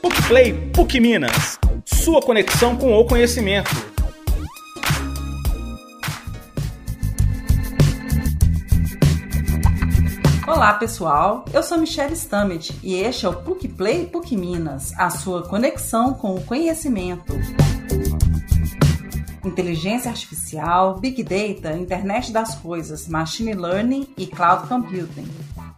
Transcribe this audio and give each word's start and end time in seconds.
PUCplay 0.00 0.70
PUC 0.72 1.00
Minas, 1.00 1.58
sua 1.84 2.22
conexão 2.22 2.76
com 2.76 2.96
o 2.96 3.04
conhecimento. 3.04 3.70
Olá 10.46 10.74
pessoal, 10.74 11.44
eu 11.52 11.64
sou 11.64 11.78
Michelle 11.78 12.14
Stamet 12.14 12.78
e 12.82 12.94
este 12.94 13.26
é 13.26 13.28
o 13.28 13.42
PUCplay 13.42 14.06
PUC 14.06 14.36
Minas, 14.36 14.92
a 14.96 15.10
sua 15.10 15.42
conexão 15.42 16.14
com 16.14 16.36
o 16.36 16.44
conhecimento. 16.44 17.34
Inteligência 19.44 20.10
artificial, 20.10 21.00
Big 21.00 21.24
Data, 21.24 21.76
Internet 21.76 22.30
das 22.32 22.54
Coisas, 22.54 23.08
Machine 23.08 23.54
Learning 23.54 24.06
e 24.16 24.26
Cloud 24.28 24.68
Computing. 24.68 25.28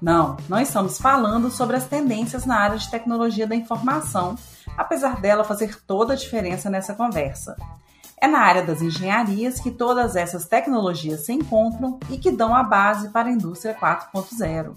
Não, 0.00 0.36
não 0.48 0.58
estamos 0.58 0.98
falando 0.98 1.50
sobre 1.50 1.76
as 1.76 1.86
tendências 1.86 2.46
na 2.46 2.56
área 2.56 2.78
de 2.78 2.90
tecnologia 2.90 3.46
da 3.46 3.54
informação, 3.54 4.36
apesar 4.76 5.20
dela 5.20 5.44
fazer 5.44 5.78
toda 5.86 6.14
a 6.14 6.16
diferença 6.16 6.70
nessa 6.70 6.94
conversa. 6.94 7.54
É 8.18 8.26
na 8.26 8.40
área 8.40 8.62
das 8.62 8.82
engenharias 8.82 9.60
que 9.60 9.70
todas 9.70 10.16
essas 10.16 10.46
tecnologias 10.46 11.24
se 11.24 11.32
encontram 11.32 11.98
e 12.10 12.18
que 12.18 12.30
dão 12.30 12.54
a 12.54 12.62
base 12.62 13.10
para 13.10 13.28
a 13.28 13.32
indústria 13.32 13.74
4.0. 13.74 14.74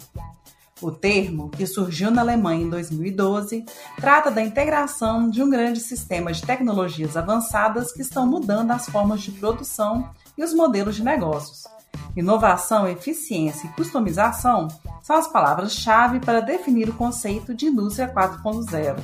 O 0.81 0.91
termo, 0.91 1.49
que 1.49 1.65
surgiu 1.65 2.11
na 2.11 2.21
Alemanha 2.21 2.65
em 2.65 2.69
2012, 2.69 3.63
trata 3.95 4.29
da 4.29 4.41
integração 4.41 5.29
de 5.29 5.41
um 5.41 5.49
grande 5.49 5.79
sistema 5.79 6.33
de 6.33 6.41
tecnologias 6.41 7.15
avançadas 7.15 7.93
que 7.93 8.01
estão 8.01 8.27
mudando 8.27 8.71
as 8.71 8.87
formas 8.87 9.21
de 9.21 9.31
produção 9.31 10.09
e 10.37 10.43
os 10.43 10.53
modelos 10.53 10.95
de 10.95 11.03
negócios. 11.03 11.72
Inovação, 12.15 12.87
eficiência 12.87 13.67
e 13.67 13.69
customização 13.71 14.67
são 15.01 15.15
as 15.15 15.27
palavras-chave 15.27 16.19
para 16.19 16.41
definir 16.41 16.89
o 16.89 16.93
conceito 16.93 17.53
de 17.53 17.65
indústria 17.65 18.13
4.0. 18.13 18.97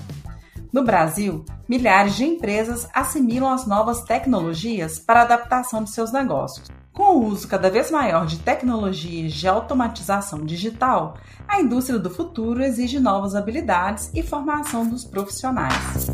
No 0.71 0.83
Brasil, 0.83 1.43
milhares 1.67 2.15
de 2.15 2.25
empresas 2.25 2.87
assimilam 2.93 3.51
as 3.51 3.65
novas 3.65 4.01
tecnologias 4.01 4.99
para 4.99 5.23
adaptação 5.23 5.83
de 5.83 5.89
seus 5.89 6.11
negócios. 6.11 6.67
Com 6.93 7.15
o 7.15 7.25
uso 7.25 7.47
cada 7.47 7.71
vez 7.71 7.89
maior 7.89 8.27
de 8.27 8.37
tecnologias 8.37 9.33
de 9.33 9.47
automatização 9.47 10.45
digital, 10.45 11.17
a 11.47 11.59
indústria 11.59 11.97
do 11.97 12.09
futuro 12.09 12.63
exige 12.63 12.99
novas 12.99 13.33
habilidades 13.33 14.11
e 14.13 14.21
formação 14.21 14.87
dos 14.87 15.03
profissionais 15.03 16.09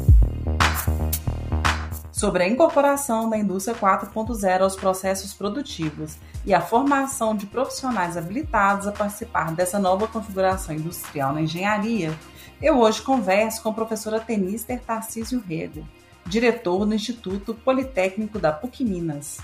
sobre 2.26 2.42
a 2.42 2.48
incorporação 2.48 3.30
da 3.30 3.38
indústria 3.38 3.78
4.0 3.78 4.62
aos 4.62 4.76
processos 4.76 5.31
produtivos 5.31 6.18
e 6.44 6.56
a 6.56 6.59
formação 6.59 7.36
de 7.36 7.45
profissionais 7.45 8.18
habilitados 8.18 8.88
a 8.88 8.92
participar 8.92 9.54
dessa 9.54 9.78
nova 9.78 10.08
configuração 10.08 10.73
industrial 10.73 11.31
na 11.31 11.44
engenharia, 11.44 12.18
eu 12.59 12.80
hoje 12.80 13.03
converso 13.03 13.62
com 13.62 13.70
a 13.70 13.73
professora 13.73 14.20
Tenister 14.20 14.81
Tarcísio 14.81 15.40
Rego, 15.48 15.88
diretor 16.26 16.84
do 16.88 16.96
Instituto 16.96 17.53
Politécnico 17.53 18.40
da 18.40 18.52
PUC 18.52 18.84
Minas. 18.84 19.38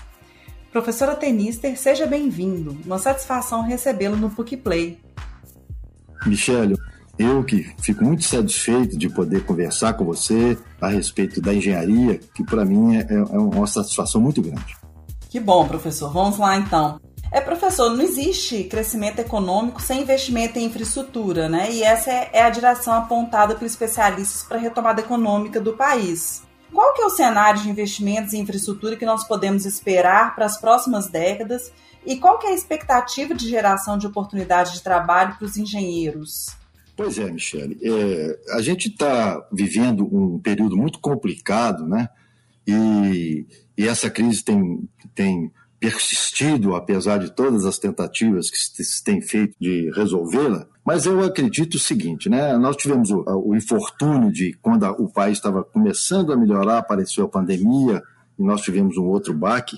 Professora 0.72 1.14
Tenister, 1.14 1.78
seja 1.78 2.04
bem-vindo. 2.04 2.76
Uma 2.84 2.98
satisfação 2.98 3.62
recebê-lo 3.62 4.16
no 4.16 4.28
PUC 4.28 4.56
Play. 4.56 5.00
Michele, 6.26 6.76
eu 7.18 7.44
que 7.44 7.74
fico 7.80 8.04
muito 8.04 8.24
satisfeito 8.24 8.96
de 8.96 9.08
poder 9.08 9.44
conversar 9.44 9.94
com 9.94 10.04
você 10.04 10.58
a 10.80 10.88
respeito 10.88 11.40
da 11.40 11.52
engenharia, 11.52 12.18
que 12.34 12.44
para 12.44 12.64
mim 12.64 12.96
é, 12.96 13.06
é 13.12 13.38
uma 13.38 13.66
satisfação 13.66 14.20
muito 14.20 14.40
grande. 14.40 14.76
Que 15.28 15.40
bom, 15.40 15.66
professor. 15.66 16.12
Vamos 16.12 16.38
lá 16.38 16.56
então. 16.56 17.00
É, 17.30 17.40
professor, 17.40 17.88
não 17.88 18.02
existe 18.02 18.64
crescimento 18.64 19.18
econômico 19.18 19.80
sem 19.80 20.02
investimento 20.02 20.58
em 20.58 20.66
infraestrutura, 20.66 21.48
né? 21.48 21.72
E 21.72 21.82
essa 21.82 22.10
é, 22.10 22.30
é 22.34 22.42
a 22.42 22.50
direção 22.50 22.92
apontada 22.92 23.54
por 23.54 23.64
especialistas 23.64 24.42
para 24.42 24.58
a 24.58 24.60
retomada 24.60 25.00
econômica 25.00 25.58
do 25.58 25.72
país. 25.72 26.42
Qual 26.70 26.92
que 26.92 27.00
é 27.00 27.06
o 27.06 27.10
cenário 27.10 27.62
de 27.62 27.70
investimentos 27.70 28.34
em 28.34 28.40
infraestrutura 28.40 28.96
que 28.96 29.06
nós 29.06 29.24
podemos 29.24 29.64
esperar 29.64 30.34
para 30.34 30.44
as 30.44 30.58
próximas 30.58 31.06
décadas 31.06 31.72
e 32.04 32.16
qual 32.16 32.38
que 32.38 32.46
é 32.46 32.50
a 32.50 32.54
expectativa 32.54 33.34
de 33.34 33.48
geração 33.48 33.96
de 33.96 34.06
oportunidades 34.06 34.74
de 34.74 34.82
trabalho 34.82 35.34
para 35.36 35.46
os 35.46 35.56
engenheiros? 35.56 36.61
Pois 37.02 37.18
é, 37.18 37.32
Michele. 37.32 37.76
É, 37.82 38.38
a 38.50 38.62
gente 38.62 38.86
está 38.86 39.44
vivendo 39.52 40.04
um 40.04 40.38
período 40.38 40.76
muito 40.76 41.00
complicado, 41.00 41.84
né? 41.84 42.08
E, 42.64 43.44
e, 43.76 43.88
essa 43.88 44.08
crise 44.08 44.44
tem, 44.44 44.88
tem 45.12 45.50
persistido, 45.80 46.76
apesar 46.76 47.18
de 47.18 47.34
todas 47.34 47.64
as 47.64 47.76
tentativas 47.76 48.48
que 48.48 48.56
se 48.56 49.02
tem 49.02 49.20
feito 49.20 49.56
de 49.60 49.90
resolvê-la. 49.96 50.68
Mas 50.86 51.04
eu 51.04 51.24
acredito 51.24 51.74
o 51.74 51.80
seguinte, 51.80 52.28
né? 52.28 52.56
Nós 52.56 52.76
tivemos 52.76 53.10
o, 53.10 53.24
o 53.46 53.56
infortúnio 53.56 54.30
de 54.30 54.56
quando 54.62 54.84
a, 54.84 54.92
o 54.92 55.12
país 55.12 55.38
estava 55.38 55.64
começando 55.64 56.32
a 56.32 56.36
melhorar, 56.36 56.78
apareceu 56.78 57.24
a 57.24 57.28
pandemia 57.28 58.00
e 58.38 58.44
nós 58.44 58.60
tivemos 58.60 58.96
um 58.96 59.06
outro 59.06 59.34
baque. 59.34 59.76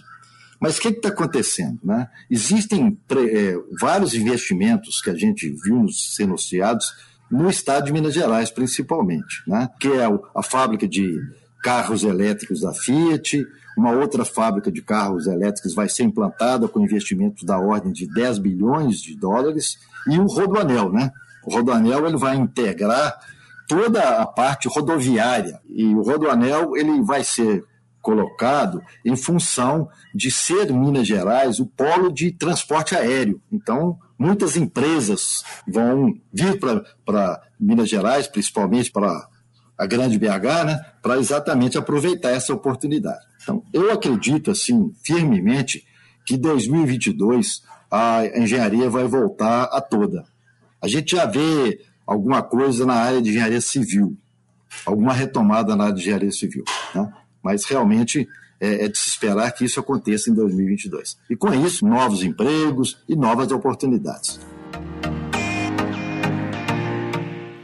Mas 0.61 0.77
o 0.77 0.81
que 0.83 0.89
está 0.89 1.09
acontecendo? 1.09 1.81
Né? 1.83 2.07
Existem 2.31 2.99
é, 3.11 3.55
vários 3.81 4.13
investimentos 4.13 5.01
que 5.01 5.09
a 5.09 5.15
gente 5.15 5.49
viu 5.65 5.89
ser 5.89 6.25
anunciados 6.25 7.14
no 7.31 7.49
estado 7.49 7.87
de 7.87 7.93
Minas 7.93 8.15
Gerais, 8.15 8.51
principalmente, 8.51 9.43
né? 9.47 9.69
que 9.81 9.89
é 9.89 10.07
a 10.35 10.43
fábrica 10.43 10.87
de 10.87 11.19
carros 11.63 12.05
elétricos 12.05 12.61
da 12.61 12.73
Fiat, 12.73 13.45
uma 13.77 13.91
outra 13.91 14.25
fábrica 14.25 14.71
de 14.71 14.83
carros 14.83 15.27
elétricos 15.27 15.75
vai 15.75 15.89
ser 15.89 16.05
implantada 16.05 16.69
com 16.69 16.81
investimentos 16.81 17.43
da 17.43 17.59
ordem 17.59 17.93
de 17.93 18.07
10 18.07 18.39
bilhões 18.39 19.01
de 19.01 19.17
dólares, 19.17 19.79
e 20.09 20.19
o 20.19 20.27
Rodoanel, 20.27 20.93
né? 20.93 21.11
O 21.45 21.53
Rodoanel 21.53 22.07
ele 22.07 22.17
vai 22.17 22.37
integrar 22.37 23.19
toda 23.67 24.21
a 24.21 24.27
parte 24.27 24.69
rodoviária, 24.69 25.61
e 25.69 25.87
o 25.95 26.03
Rodoanel 26.03 26.77
ele 26.77 27.03
vai 27.03 27.25
ser 27.25 27.65
colocado 28.01 28.83
em 29.03 29.17
função 29.17 29.89
de 30.15 30.31
ser 30.31 30.71
Minas 30.71 31.07
Gerais 31.07 31.59
o 31.59 31.67
polo 31.67 32.13
de 32.13 32.31
transporte 32.31 32.95
aéreo. 32.95 33.41
Então, 33.51 33.99
muitas 34.25 34.57
empresas 34.57 35.45
vão 35.67 36.15
vir 36.33 36.59
para 36.59 37.43
Minas 37.59 37.89
Gerais, 37.89 38.27
principalmente 38.27 38.91
para 38.91 39.29
a 39.77 39.87
grande 39.87 40.19
BH, 40.19 40.65
né, 40.67 40.85
para 41.03 41.19
exatamente 41.19 41.77
aproveitar 41.77 42.31
essa 42.31 42.55
oportunidade. 42.55 43.25
Então, 43.43 43.63
eu 43.73 43.93
acredito 43.93 44.51
assim 44.51 44.93
firmemente 45.05 45.85
que 46.25 46.37
2022 46.37 47.63
a 47.91 48.25
engenharia 48.37 48.89
vai 48.89 49.05
voltar 49.05 49.65
a 49.65 49.81
toda. 49.81 50.25
A 50.81 50.89
gente 50.89 51.17
já 51.17 51.27
vê 51.27 51.81
alguma 52.07 52.43
coisa 52.43 52.87
na 52.87 52.95
área 52.95 53.21
de 53.21 53.31
engenharia 53.31 53.61
civil, 53.61 54.17
alguma 54.87 55.13
retomada 55.13 55.77
na 55.77 55.85
área 55.85 55.95
de 55.95 56.01
engenharia 56.01 56.33
civil. 56.33 56.65
Né? 56.95 57.13
mas 57.45 57.67
realmente 57.67 58.27
é, 58.65 58.85
é, 58.85 58.89
de 58.89 58.97
se 58.97 59.11
esperar 59.11 59.53
que 59.53 59.65
isso 59.65 59.79
aconteça 59.79 60.31
em 60.31 60.35
2022. 60.35 61.19
E 61.29 61.37
com 61.37 61.53
isso, 61.53 61.87
novos 61.87 62.23
empregos 62.23 62.97
e 63.07 63.15
novas 63.15 63.53
oportunidades. 63.53 64.41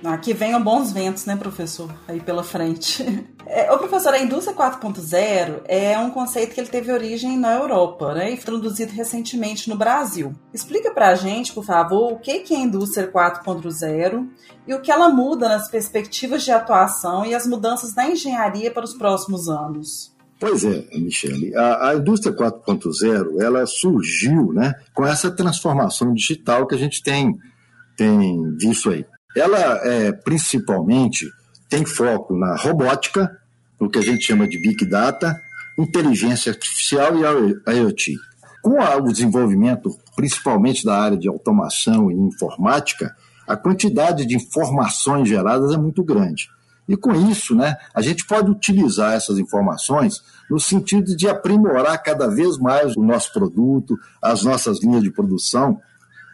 Aqui 0.04 0.32
venham 0.32 0.62
bons 0.62 0.92
ventos, 0.92 1.24
né, 1.24 1.36
professor? 1.36 1.90
Aí 2.06 2.20
pela 2.20 2.44
frente. 2.44 3.02
É, 3.52 3.72
ô, 3.72 3.78
professor, 3.78 4.14
a 4.14 4.20
indústria 4.20 4.56
4.0 4.56 5.62
é 5.64 5.98
um 5.98 6.08
conceito 6.12 6.54
que 6.54 6.60
ele 6.60 6.68
teve 6.68 6.92
origem 6.92 7.36
na 7.36 7.52
Europa, 7.52 8.14
né, 8.14 8.26
e 8.26 8.36
foi 8.36 8.54
introduzido 8.54 8.92
recentemente 8.92 9.68
no 9.68 9.74
Brasil. 9.74 10.32
Explica 10.54 10.92
pra 10.92 11.16
gente, 11.16 11.52
por 11.52 11.64
favor, 11.64 12.12
o 12.12 12.18
que 12.20 12.30
é 12.30 12.56
a 12.56 12.60
indústria 12.60 13.10
4.0 13.10 14.28
e 14.68 14.72
o 14.72 14.80
que 14.80 14.92
ela 14.92 15.08
muda 15.08 15.48
nas 15.48 15.68
perspectivas 15.68 16.44
de 16.44 16.52
atuação 16.52 17.26
e 17.26 17.34
as 17.34 17.44
mudanças 17.44 17.92
na 17.92 18.08
engenharia 18.08 18.70
para 18.70 18.84
os 18.84 18.94
próximos 18.94 19.48
anos. 19.48 20.14
Pois 20.40 20.64
é, 20.64 20.86
Michele, 20.94 21.54
a, 21.54 21.90
a 21.90 21.94
indústria 21.96 22.34
4.0 22.34 23.42
ela 23.42 23.66
surgiu 23.66 24.54
né, 24.54 24.74
com 24.94 25.06
essa 25.06 25.30
transformação 25.30 26.14
digital 26.14 26.66
que 26.66 26.74
a 26.74 26.78
gente 26.78 27.02
tem, 27.02 27.36
tem 27.94 28.56
visto 28.56 28.88
aí. 28.88 29.04
Ela 29.36 29.58
é, 29.86 30.12
principalmente 30.12 31.30
tem 31.68 31.84
foco 31.84 32.34
na 32.34 32.56
robótica, 32.56 33.30
no 33.78 33.90
que 33.90 33.98
a 33.98 34.02
gente 34.02 34.24
chama 34.24 34.48
de 34.48 34.58
Big 34.58 34.86
Data, 34.86 35.38
inteligência 35.78 36.52
artificial 36.52 37.12
e 37.16 37.76
IoT. 37.76 38.14
Com 38.62 38.80
o 38.80 39.12
desenvolvimento, 39.12 39.90
principalmente 40.16 40.86
da 40.86 40.98
área 40.98 41.18
de 41.18 41.28
automação 41.28 42.10
e 42.10 42.14
informática, 42.14 43.14
a 43.46 43.56
quantidade 43.56 44.24
de 44.24 44.36
informações 44.36 45.28
geradas 45.28 45.72
é 45.72 45.76
muito 45.76 46.02
grande. 46.02 46.48
E 46.90 46.96
com 46.96 47.12
isso, 47.30 47.54
né, 47.54 47.76
a 47.94 48.02
gente 48.02 48.26
pode 48.26 48.50
utilizar 48.50 49.14
essas 49.14 49.38
informações 49.38 50.24
no 50.50 50.58
sentido 50.58 51.16
de 51.16 51.28
aprimorar 51.28 52.02
cada 52.02 52.26
vez 52.26 52.58
mais 52.58 52.96
o 52.96 53.02
nosso 53.04 53.32
produto, 53.32 53.96
as 54.20 54.42
nossas 54.42 54.82
linhas 54.82 55.04
de 55.04 55.10
produção. 55.12 55.80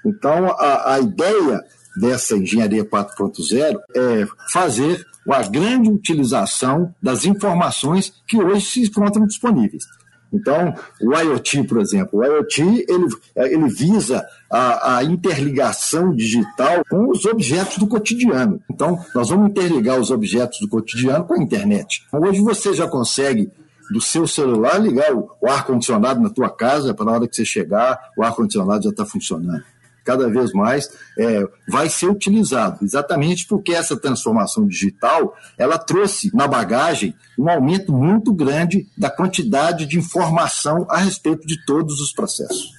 Então, 0.02 0.46
a, 0.58 0.94
a 0.94 1.00
ideia 1.00 1.62
dessa 2.00 2.38
engenharia 2.38 2.86
4.0 2.86 3.78
é 3.94 4.26
fazer 4.50 5.04
a 5.30 5.42
grande 5.42 5.90
utilização 5.90 6.94
das 7.02 7.26
informações 7.26 8.14
que 8.26 8.42
hoje 8.42 8.64
se 8.64 8.80
encontram 8.80 9.26
disponíveis. 9.26 9.84
Então, 10.32 10.74
o 11.02 11.14
IoT, 11.14 11.64
por 11.64 11.82
exemplo, 11.82 12.20
o 12.20 12.24
IoT 12.24 12.62
ele, 12.88 13.08
ele 13.36 13.68
visa 13.68 14.24
a, 14.50 14.98
a, 14.98 15.04
interligação 15.04 16.14
digital 16.14 16.84
com 16.88 17.10
os 17.10 17.24
objetos 17.24 17.78
do 17.78 17.86
cotidiano. 17.86 18.60
Então, 18.70 18.98
nós 19.14 19.28
vamos 19.28 19.50
interligar 19.50 19.98
os 19.98 20.10
objetos 20.10 20.60
do 20.60 20.68
cotidiano 20.68 21.24
com 21.24 21.34
a 21.34 21.42
internet. 21.42 22.06
Hoje 22.12 22.40
você 22.40 22.72
já 22.72 22.86
consegue 22.86 23.50
do 23.90 24.00
seu 24.00 24.26
celular 24.26 24.78
ligar 24.78 25.14
o, 25.14 25.30
o 25.40 25.48
ar-condicionado 25.48 26.20
na 26.20 26.30
tua 26.30 26.50
casa, 26.50 26.94
para 26.94 27.04
na 27.04 27.12
hora 27.12 27.28
que 27.28 27.36
você 27.36 27.44
chegar, 27.44 27.98
o 28.16 28.22
ar-condicionado 28.22 28.84
já 28.84 28.90
está 28.90 29.04
funcionando. 29.04 29.62
Cada 30.04 30.28
vez 30.28 30.52
mais 30.52 30.88
é, 31.18 31.44
vai 31.68 31.88
ser 31.88 32.06
utilizado, 32.06 32.84
exatamente 32.84 33.44
porque 33.44 33.72
essa 33.72 33.96
transformação 33.96 34.64
digital 34.64 35.34
ela 35.58 35.78
trouxe 35.78 36.30
na 36.32 36.46
bagagem 36.46 37.12
um 37.36 37.50
aumento 37.50 37.92
muito 37.92 38.32
grande 38.32 38.86
da 38.96 39.10
quantidade 39.10 39.84
de 39.84 39.98
informação 39.98 40.86
a 40.88 40.98
respeito 40.98 41.44
de 41.44 41.64
todos 41.64 42.00
os 42.00 42.12
processos. 42.12 42.76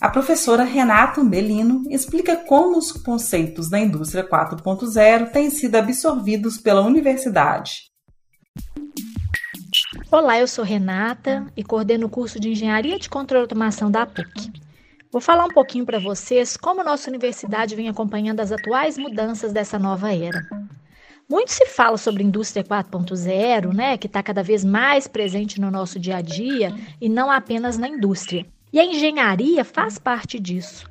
A 0.00 0.08
professora 0.08 0.62
Renata 0.62 1.20
Umbelino 1.20 1.82
explica 1.90 2.36
como 2.36 2.78
os 2.78 2.92
conceitos 2.92 3.68
da 3.68 3.80
indústria 3.80 4.22
4.0 4.22 5.32
têm 5.32 5.50
sido 5.50 5.74
absorvidos 5.74 6.56
pela 6.56 6.82
universidade. 6.82 7.90
Olá, 10.08 10.38
eu 10.38 10.46
sou 10.46 10.64
Renata 10.64 11.44
e 11.56 11.64
coordeno 11.64 12.06
o 12.06 12.08
curso 12.08 12.38
de 12.38 12.48
Engenharia 12.48 12.96
de 12.96 13.10
Controle 13.10 13.42
e 13.42 13.46
Automação 13.46 13.90
da 13.90 14.06
PUC. 14.06 14.52
Vou 15.10 15.20
falar 15.20 15.44
um 15.44 15.52
pouquinho 15.52 15.84
para 15.84 15.98
vocês 15.98 16.56
como 16.56 16.84
nossa 16.84 17.10
universidade 17.10 17.74
vem 17.74 17.88
acompanhando 17.88 18.38
as 18.38 18.52
atuais 18.52 18.96
mudanças 18.96 19.52
dessa 19.52 19.80
nova 19.80 20.14
era. 20.14 20.46
Muito 21.28 21.50
se 21.50 21.66
fala 21.66 21.96
sobre 21.96 22.22
indústria 22.22 22.62
4.0, 22.62 23.74
né, 23.74 23.98
que 23.98 24.06
está 24.06 24.22
cada 24.22 24.44
vez 24.44 24.64
mais 24.64 25.08
presente 25.08 25.60
no 25.60 25.72
nosso 25.72 25.98
dia 25.98 26.18
a 26.18 26.22
dia 26.22 26.72
e 27.00 27.08
não 27.08 27.32
apenas 27.32 27.76
na 27.76 27.88
indústria. 27.88 28.46
E 28.72 28.78
a 28.78 28.84
engenharia 28.84 29.64
faz 29.64 29.98
parte 29.98 30.38
disso. 30.38 30.86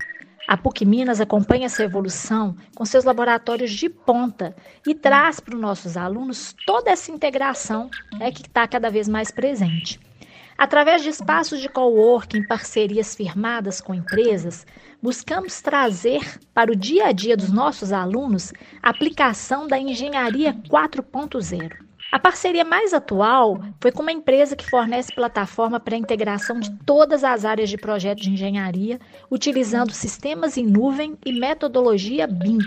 A 0.47 0.57
PUC 0.57 0.85
Minas 0.85 1.21
acompanha 1.21 1.65
essa 1.65 1.83
evolução 1.83 2.56
com 2.74 2.85
seus 2.85 3.03
laboratórios 3.03 3.71
de 3.71 3.89
ponta 3.89 4.56
e 4.88 4.95
traz 4.95 5.39
para 5.39 5.53
os 5.53 5.62
nossos 5.62 5.97
alunos 5.97 6.56
toda 6.65 6.89
essa 6.89 7.12
integração 7.12 7.89
né, 8.18 8.31
que 8.31 8.41
está 8.41 8.68
cada 8.68 8.89
vez 8.89 9.07
mais 9.07 9.29
presente. 9.29 10.00
Através 10.57 11.03
de 11.03 11.09
espaços 11.09 11.59
de 11.59 11.69
coworking, 11.69 12.47
parcerias 12.47 13.13
firmadas 13.13 13.79
com 13.79 13.94
empresas, 13.94 14.65
buscamos 15.00 15.62
trazer 15.62 16.39
para 16.53 16.71
o 16.71 16.75
dia 16.75 17.07
a 17.07 17.12
dia 17.12 17.38
dos 17.38 17.51
nossos 17.51 17.91
alunos 17.91 18.51
a 18.81 18.89
aplicação 18.89 19.68
da 19.68 19.77
engenharia 19.77 20.53
4.0. 20.53 21.87
A 22.09 22.18
parceria 22.18 22.63
mais 22.63 22.94
atual 22.94 23.59
foi 23.81 23.92
com 23.92 24.01
uma 24.01 24.13
empresa 24.13 24.56
que 24.56 24.69
fornece 24.69 25.13
plataforma 25.13 25.77
para 25.77 25.94
a 25.94 26.00
integração 26.00 26.57
de 26.57 26.71
todas 26.86 27.21
as 27.21 27.44
áreas 27.44 27.69
de 27.69 27.77
projeto 27.77 28.21
de 28.21 28.30
engenharia, 28.30 28.98
utilizando 29.30 29.92
sistemas 29.92 30.56
em 30.56 30.65
nuvem 30.65 31.18
e 31.25 31.33
metodologia 31.33 32.25
BIM. 32.25 32.59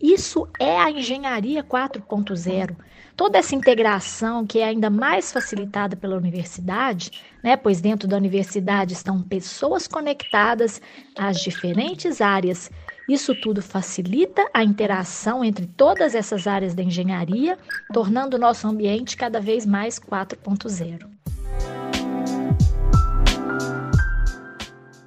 Isso 0.00 0.46
é 0.60 0.78
a 0.78 0.90
engenharia 0.90 1.64
4.0. 1.64 2.76
Toda 3.16 3.38
essa 3.38 3.54
integração 3.54 4.46
que 4.46 4.60
é 4.60 4.64
ainda 4.64 4.90
mais 4.90 5.32
facilitada 5.32 5.96
pela 5.96 6.16
universidade, 6.16 7.10
né, 7.42 7.56
pois 7.56 7.80
dentro 7.80 8.06
da 8.06 8.16
universidade 8.18 8.92
estão 8.92 9.22
pessoas 9.22 9.88
conectadas 9.88 10.80
às 11.16 11.40
diferentes 11.40 12.20
áreas 12.20 12.70
isso 13.08 13.34
tudo 13.34 13.62
facilita 13.62 14.46
a 14.52 14.62
interação 14.62 15.42
entre 15.42 15.66
todas 15.66 16.14
essas 16.14 16.46
áreas 16.46 16.74
da 16.74 16.82
engenharia, 16.82 17.56
tornando 17.90 18.36
o 18.36 18.40
nosso 18.40 18.68
ambiente 18.68 19.16
cada 19.16 19.40
vez 19.40 19.64
mais 19.64 19.98
4.0. 19.98 21.08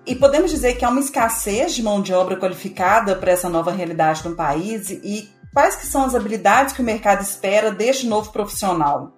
E 0.06 0.16
podemos 0.16 0.50
dizer 0.50 0.74
que 0.74 0.84
há 0.84 0.90
uma 0.90 1.00
escassez 1.00 1.76
de 1.76 1.84
mão 1.84 2.02
de 2.02 2.12
obra 2.12 2.36
qualificada 2.36 3.16
para 3.16 3.32
essa 3.32 3.48
nova 3.48 3.72
realidade 3.72 4.28
no 4.28 4.36
país 4.36 4.90
e 4.90 5.30
quais 5.54 5.76
que 5.76 5.86
são 5.86 6.04
as 6.04 6.16
habilidades 6.16 6.74
que 6.74 6.82
o 6.82 6.86
mercado 6.86 7.22
espera 7.22 7.72
deste 7.72 8.08
novo 8.08 8.32
profissional? 8.32 9.16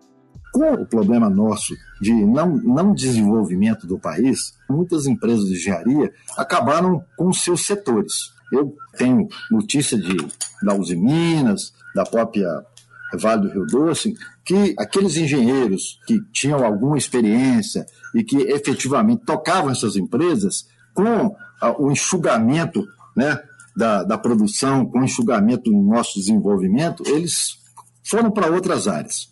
Com 0.54 0.74
o 0.74 0.86
problema 0.86 1.30
nosso 1.30 1.74
de 2.00 2.14
não, 2.14 2.58
não 2.58 2.94
desenvolvimento 2.94 3.88
do 3.88 3.98
país, 3.98 4.54
muitas 4.70 5.08
empresas 5.08 5.46
de 5.46 5.56
engenharia 5.56 6.12
acabaram 6.38 7.04
com 7.18 7.34
seus 7.34 7.66
setores. 7.66 8.33
Eu 8.52 8.76
tenho 8.98 9.28
notícia 9.50 9.98
de, 9.98 10.16
da 10.62 10.76
Uzi 10.76 10.96
Minas, 10.96 11.74
da 11.96 12.04
própria 12.04 12.48
Vale 13.18 13.44
do 13.44 13.54
Rio 13.54 13.66
Doce, 13.68 14.16
que 14.44 14.76
aqueles 14.78 15.16
engenheiros 15.16 16.00
que 16.08 16.20
tinham 16.32 16.64
alguma 16.64 16.98
experiência 16.98 17.86
e 18.16 18.24
que 18.24 18.38
efetivamente 18.38 19.24
tocavam 19.26 19.72
essas 19.72 19.96
empresas, 19.96 20.68
com 20.94 21.36
o 21.80 21.92
enxugamento 21.92 22.86
né, 23.16 23.40
da, 23.76 24.04
da 24.04 24.18
produção, 24.18 24.86
com 24.86 25.00
o 25.00 25.04
enxugamento 25.04 25.72
do 25.72 25.82
nosso 25.82 26.20
desenvolvimento, 26.20 27.04
eles 27.08 27.58
foram 28.04 28.32
para 28.32 28.52
outras 28.52 28.88
áreas. 28.88 29.32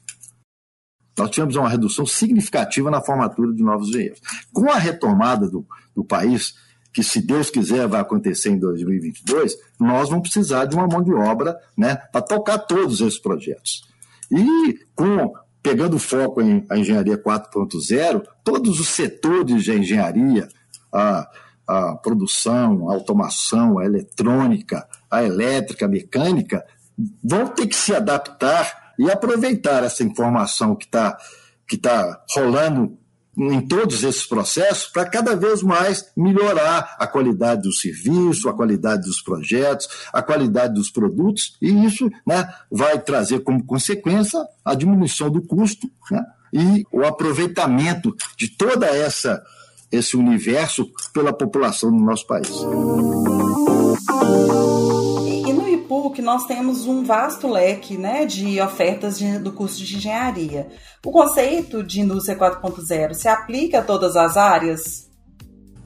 Nós 1.17 1.29
tivemos 1.29 1.55
uma 1.55 1.69
redução 1.69 2.05
significativa 2.05 2.89
na 2.89 3.01
formatura 3.01 3.53
de 3.53 3.61
novos 3.61 3.89
engenheiros. 3.89 4.21
Com 4.53 4.69
a 4.71 4.77
retomada 4.77 5.47
do, 5.47 5.65
do 5.95 6.03
país, 6.03 6.55
que, 6.93 7.03
se 7.03 7.21
Deus 7.21 7.49
quiser, 7.49 7.87
vai 7.87 8.01
acontecer 8.01 8.49
em 8.49 8.59
2022, 8.59 9.57
nós 9.79 10.09
vamos 10.09 10.29
precisar 10.29 10.65
de 10.65 10.75
uma 10.75 10.87
mão 10.87 11.01
de 11.01 11.13
obra 11.13 11.57
né, 11.77 11.95
para 11.95 12.21
tocar 12.21 12.59
todos 12.59 13.01
esses 13.01 13.19
projetos. 13.19 13.83
E 14.29 14.79
com 14.95 15.33
pegando 15.61 15.99
foco 15.99 16.41
em 16.41 16.65
a 16.69 16.77
engenharia 16.77 17.17
4.0, 17.17 18.23
todos 18.43 18.79
os 18.79 18.87
setores 18.87 19.63
de 19.63 19.77
engenharia, 19.77 20.47
a, 20.91 21.29
a 21.67 21.95
produção, 21.95 22.89
a 22.89 22.93
automação, 22.93 23.77
a 23.77 23.85
eletrônica, 23.85 24.87
a 25.09 25.23
elétrica, 25.23 25.85
a 25.85 25.89
mecânica, 25.89 26.65
vão 27.23 27.47
ter 27.47 27.67
que 27.67 27.75
se 27.75 27.93
adaptar 27.93 28.93
e 28.97 29.09
aproveitar 29.09 29.83
essa 29.83 30.03
informação 30.03 30.75
que 30.75 30.85
está 30.85 31.17
que 31.67 31.77
tá 31.77 32.21
rolando 32.35 32.97
em 33.37 33.61
todos 33.61 34.03
esses 34.03 34.25
processos 34.25 34.87
para 34.87 35.05
cada 35.05 35.35
vez 35.35 35.63
mais 35.63 36.11
melhorar 36.15 36.95
a 36.99 37.07
qualidade 37.07 37.61
do 37.63 37.73
serviço, 37.73 38.49
a 38.49 38.53
qualidade 38.53 39.03
dos 39.03 39.21
projetos, 39.21 39.87
a 40.11 40.21
qualidade 40.21 40.73
dos 40.73 40.89
produtos, 40.89 41.55
e 41.61 41.85
isso 41.85 42.09
né, 42.25 42.53
vai 42.69 42.99
trazer 42.99 43.39
como 43.39 43.63
consequência 43.63 44.39
a 44.65 44.75
diminuição 44.75 45.29
do 45.29 45.41
custo 45.41 45.89
né, 46.09 46.23
e 46.53 46.85
o 46.91 47.05
aproveitamento 47.05 48.15
de 48.37 48.49
toda 48.49 48.85
essa 48.87 49.41
esse 49.91 50.15
universo 50.15 50.89
pela 51.13 51.33
população 51.33 51.91
do 51.91 52.01
nosso 52.01 52.25
país. 52.25 52.49
E 56.11 56.21
IPUC 56.21 56.21
nós 56.21 56.45
temos 56.45 56.85
um 56.85 57.03
vasto 57.03 57.47
leque 57.47 57.97
né, 57.97 58.25
de 58.25 58.59
ofertas 58.59 59.17
de, 59.17 59.39
do 59.39 59.51
curso 59.53 59.83
de 59.83 59.95
engenharia. 59.95 60.67
O 61.05 61.11
conceito 61.11 61.83
de 61.83 62.01
indústria 62.01 62.37
4.0 62.37 63.13
se 63.13 63.27
aplica 63.27 63.79
a 63.79 63.81
todas 63.81 64.15
as 64.15 64.35
áreas? 64.35 65.09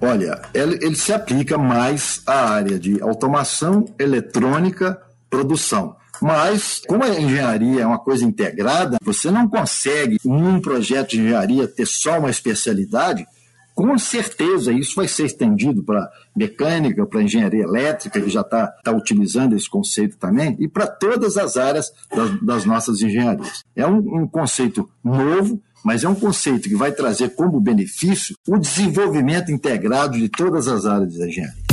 Olha, 0.01 0.41
ele, 0.53 0.79
ele 0.81 0.95
se 0.95 1.13
aplica 1.13 1.57
mais 1.57 2.21
à 2.25 2.50
área 2.50 2.79
de 2.79 3.01
automação, 3.01 3.85
eletrônica, 4.00 5.00
produção. 5.29 5.95
Mas, 6.21 6.81
como 6.88 7.03
a 7.03 7.09
engenharia 7.09 7.81
é 7.81 7.85
uma 7.85 8.00
coisa 8.00 8.23
integrada, 8.23 8.97
você 9.01 9.29
não 9.29 9.47
consegue, 9.47 10.17
num 10.23 10.59
projeto 10.59 11.11
de 11.11 11.19
engenharia, 11.19 11.67
ter 11.67 11.85
só 11.85 12.19
uma 12.19 12.29
especialidade, 12.29 13.25
com 13.75 13.98
certeza 13.98 14.72
isso 14.72 14.96
vai 14.96 15.08
ser 15.08 15.25
estendido 15.25 15.84
para 15.84 16.10
mecânica, 16.34 17.05
para 17.05 17.22
engenharia 17.22 17.63
elétrica, 17.63 18.22
que 18.22 18.29
já 18.29 18.39
está 18.39 18.67
tá 18.67 18.91
utilizando 18.94 19.53
esse 19.53 19.70
conceito 19.70 20.17
também, 20.17 20.55
e 20.60 20.67
para 20.67 20.88
todas 20.88 21.36
as 21.36 21.58
áreas 21.58 21.91
das, 22.10 22.41
das 22.41 22.65
nossas 22.65 23.01
engenharias. 23.01 23.65
É 23.75 23.86
um, 23.86 24.22
um 24.22 24.27
conceito 24.27 24.89
novo, 25.03 25.62
mas 25.84 26.05
é 26.05 26.10
um 26.10 26.15
conceito 26.15 26.70
que 26.70 26.75
vai 26.75 26.94
trazer 26.94 27.36
como 27.36 27.60
benefício 27.60 28.38
o 28.48 28.58
desenvolvimento 28.58 29.51
integrado 29.51 30.17
de 30.17 30.29
todas 30.29 30.70
as 30.70 30.86
áreas 30.86 31.17
da 31.17 31.27
engenharia. 31.27 31.65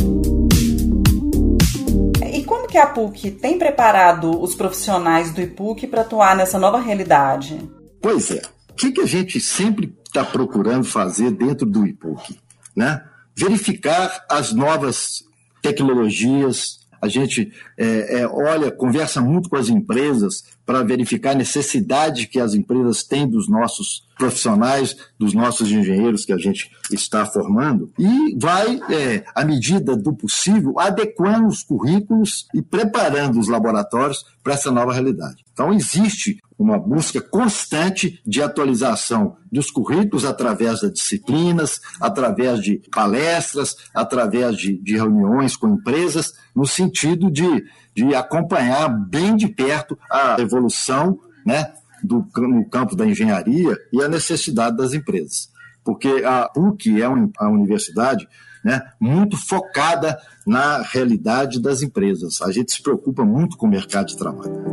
E 2.35 2.43
como 2.45 2.67
que 2.67 2.79
a 2.79 2.87
PUC 2.87 3.31
tem 3.31 3.59
preparado 3.59 4.43
os 4.43 4.57
profissionais 4.57 5.31
do 5.31 5.41
IPUC 5.41 5.87
para 5.87 6.01
atuar 6.01 6.35
nessa 6.35 6.59
nova 6.59 6.81
realidade? 6.81 7.61
Pois 8.01 8.33
é. 8.33 8.43
O 8.71 8.75
que, 8.75 8.91
que 8.91 9.03
a 9.03 9.07
gente 9.07 9.39
sempre 9.39 9.95
está 10.13 10.23
procurando 10.25 10.85
fazer 10.85 11.31
dentro 11.31 11.65
do 11.65 11.87
IPUC, 11.87 12.39
né? 12.77 13.03
Verificar 13.35 14.27
as 14.29 14.53
novas 14.53 15.25
tecnologias. 15.63 16.83
A 17.01 17.09
gente 17.09 17.51
é, 17.79 18.21
é, 18.21 18.29
olha, 18.29 18.71
conversa 18.71 19.21
muito 19.23 19.49
com 19.49 19.57
as 19.57 19.69
empresas 19.71 20.45
para 20.65 20.85
verificar 20.85 21.31
a 21.31 21.35
necessidade 21.35 22.29
que 22.29 22.39
as 22.39 22.55
empresas 22.55 23.03
têm 23.03 23.27
dos 23.27 23.49
nossos 23.49 24.07
profissionais, 24.17 24.97
dos 25.19 25.35
nossos 25.35 25.73
engenheiros 25.73 26.25
que 26.25 26.33
a 26.33 26.39
gente 26.39 26.71
está 26.93 27.27
formando, 27.27 27.91
e 27.99 28.37
vai, 28.39 28.79
é, 28.89 29.25
à 29.35 29.45
medida 29.45 29.97
do 29.97 30.13
possível, 30.13 30.79
adequando 30.79 31.49
os 31.49 31.65
currículos 31.65 32.47
e 32.55 32.63
preparando 32.63 33.41
os 33.41 33.49
laboratórios 33.49 34.25
para 34.45 34.55
essa 34.55 34.71
nova 34.71 34.93
realidade. 34.93 35.43
Então, 35.53 35.73
existe 35.73 36.39
uma 36.63 36.79
busca 36.79 37.21
constante 37.21 38.21
de 38.25 38.41
atualização 38.41 39.37
dos 39.51 39.71
currículos 39.71 40.25
através 40.25 40.81
das 40.81 40.93
disciplinas, 40.93 41.81
através 42.01 42.61
de 42.61 42.81
palestras, 42.91 43.77
através 43.95 44.57
de, 44.57 44.79
de 44.79 44.97
reuniões 44.97 45.57
com 45.57 45.69
empresas, 45.69 46.33
no 46.55 46.67
sentido 46.67 47.31
de, 47.31 47.65
de 47.95 48.15
acompanhar 48.15 48.89
bem 48.89 49.37
de 49.37 49.49
perto 49.49 49.99
a 50.11 50.37
evolução 50.41 51.19
né, 51.45 51.73
do, 52.03 52.27
no 52.37 52.69
campo 52.69 52.95
da 52.95 53.07
engenharia 53.07 53.77
e 53.93 54.03
a 54.03 54.09
necessidade 54.09 54.77
das 54.77 54.95
empresas. 54.95 55.51
Porque 55.85 56.23
a 56.25 56.49
PUC 56.49 57.03
é 57.03 57.09
uma 57.09 57.29
universidade 57.49 58.29
né, 58.65 58.81
muito 59.01 59.37
focada 59.37 60.17
na 60.47 60.81
realidade 60.81 61.61
das 61.61 61.83
empresas. 61.83 62.41
A 62.41 62.53
gente 62.53 62.73
se 62.73 62.83
preocupa 62.83 63.25
muito 63.25 63.57
com 63.57 63.67
o 63.67 63.71
mercado 63.71 64.07
de 64.07 64.17
trabalho. 64.17 64.72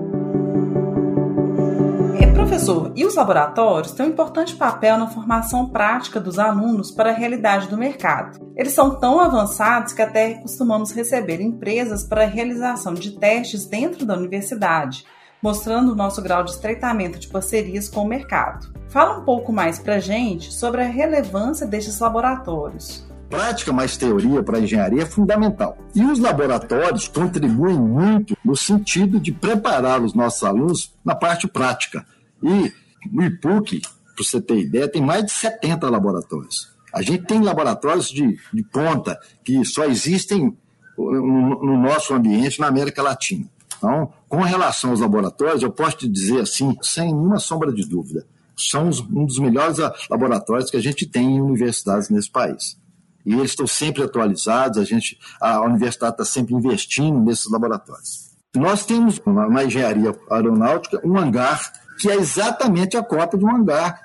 Professor, 2.60 2.92
e 2.94 3.06
os 3.06 3.16
laboratórios 3.16 3.94
têm 3.94 4.08
um 4.08 4.10
importante 4.10 4.54
papel 4.54 4.98
na 4.98 5.08
formação 5.08 5.70
prática 5.70 6.20
dos 6.20 6.38
alunos 6.38 6.92
para 6.92 7.12
a 7.12 7.14
realidade 7.14 7.70
do 7.70 7.78
mercado. 7.78 8.38
Eles 8.54 8.74
são 8.74 9.00
tão 9.00 9.18
avançados 9.18 9.94
que 9.94 10.02
até 10.02 10.34
costumamos 10.34 10.92
receber 10.92 11.40
empresas 11.40 12.04
para 12.04 12.24
a 12.24 12.28
realização 12.28 12.94
de 12.94 13.12
testes 13.12 13.66
dentro 13.66 14.06
da 14.06 14.18
universidade 14.18 15.06
mostrando 15.42 15.94
o 15.94 15.96
nosso 15.96 16.22
grau 16.22 16.44
de 16.44 16.52
estreitamento 16.52 17.18
de 17.18 17.30
parcerias 17.30 17.88
com 17.88 18.02
o 18.02 18.08
mercado. 18.08 18.74
Fala 18.90 19.20
um 19.20 19.24
pouco 19.24 19.54
mais 19.54 19.80
para 19.80 19.96
a 19.96 20.00
gente 20.00 20.52
sobre 20.52 20.82
a 20.82 20.88
relevância 20.90 21.66
destes 21.66 21.98
laboratórios. 21.98 23.08
Prática 23.30 23.72
mais 23.72 23.96
teoria 23.96 24.44
para 24.44 24.58
a 24.58 24.60
engenharia 24.60 25.04
é 25.04 25.06
fundamental. 25.06 25.78
E 25.96 26.04
os 26.04 26.20
laboratórios 26.20 27.08
contribuem 27.08 27.80
muito 27.80 28.36
no 28.44 28.54
sentido 28.54 29.18
de 29.18 29.32
preparar 29.32 30.02
os 30.02 30.14
nossos 30.14 30.44
alunos 30.44 30.94
na 31.06 31.16
parte 31.16 31.48
prática. 31.48 32.06
E 32.44 32.72
o 33.14 33.22
IPUC, 33.22 33.82
para 33.82 34.24
você 34.24 34.42
ter 34.42 34.60
ideia, 34.60 34.88
tem 34.88 35.02
mais 35.02 35.26
de 35.26 35.32
70 35.32 35.90
laboratórios. 35.90 36.70
A 36.94 37.02
gente 37.02 37.26
tem 37.26 37.42
laboratórios 37.42 38.10
de, 38.10 38.38
de 38.54 38.64
ponta 38.64 39.20
que 39.44 39.64
só 39.64 39.86
existem 39.86 40.58
no, 40.98 41.64
no 41.64 41.78
nosso 41.78 42.14
ambiente 42.14 42.60
na 42.60 42.68
América 42.68 43.02
Latina. 43.02 43.46
Então, 43.78 44.12
com 44.28 44.42
relação 44.42 44.92
aos 44.92 45.00
laboratórios, 45.00 45.64
eu 45.64 45.72
posso 45.72 45.98
te 45.98 46.08
dizer 46.08 46.42
assim, 46.42 46.76
sem 46.82 47.14
nenhuma 47.14 47.40
sombra 47.40 47.72
de 47.72 47.88
dúvida, 47.88 48.28
são 48.58 48.90
um 48.90 49.26
dos 49.26 49.40
melhores 49.40 49.78
laboratórios 50.10 50.70
que 50.70 50.76
a 50.76 50.82
gente 50.82 51.06
tem 51.06 51.36
em 51.38 51.42
universidades 51.42 52.10
nesse 52.10 52.30
país. 52.30 52.78
E 53.26 53.34
eles 53.34 53.52
estão 53.52 53.68
sempre 53.68 54.04
atualizados, 54.04 54.78
a, 54.78 54.84
gente, 54.84 55.18
a 55.40 55.62
universidade 55.62 56.14
está 56.14 56.26
sempre 56.26 56.54
investindo 56.54 57.20
nesses 57.22 57.50
laboratórios. 57.50 58.30
Nós 58.56 58.86
temos 58.86 59.22
na 59.26 59.64
engenharia 59.64 60.14
aeronáutica 60.30 61.00
um 61.06 61.18
hangar 61.18 61.72
que 62.00 62.10
é 62.10 62.16
exatamente 62.16 62.96
a 62.96 63.04
cópia 63.04 63.38
de 63.38 63.46
um 63.46 63.56
hangar 63.56 64.00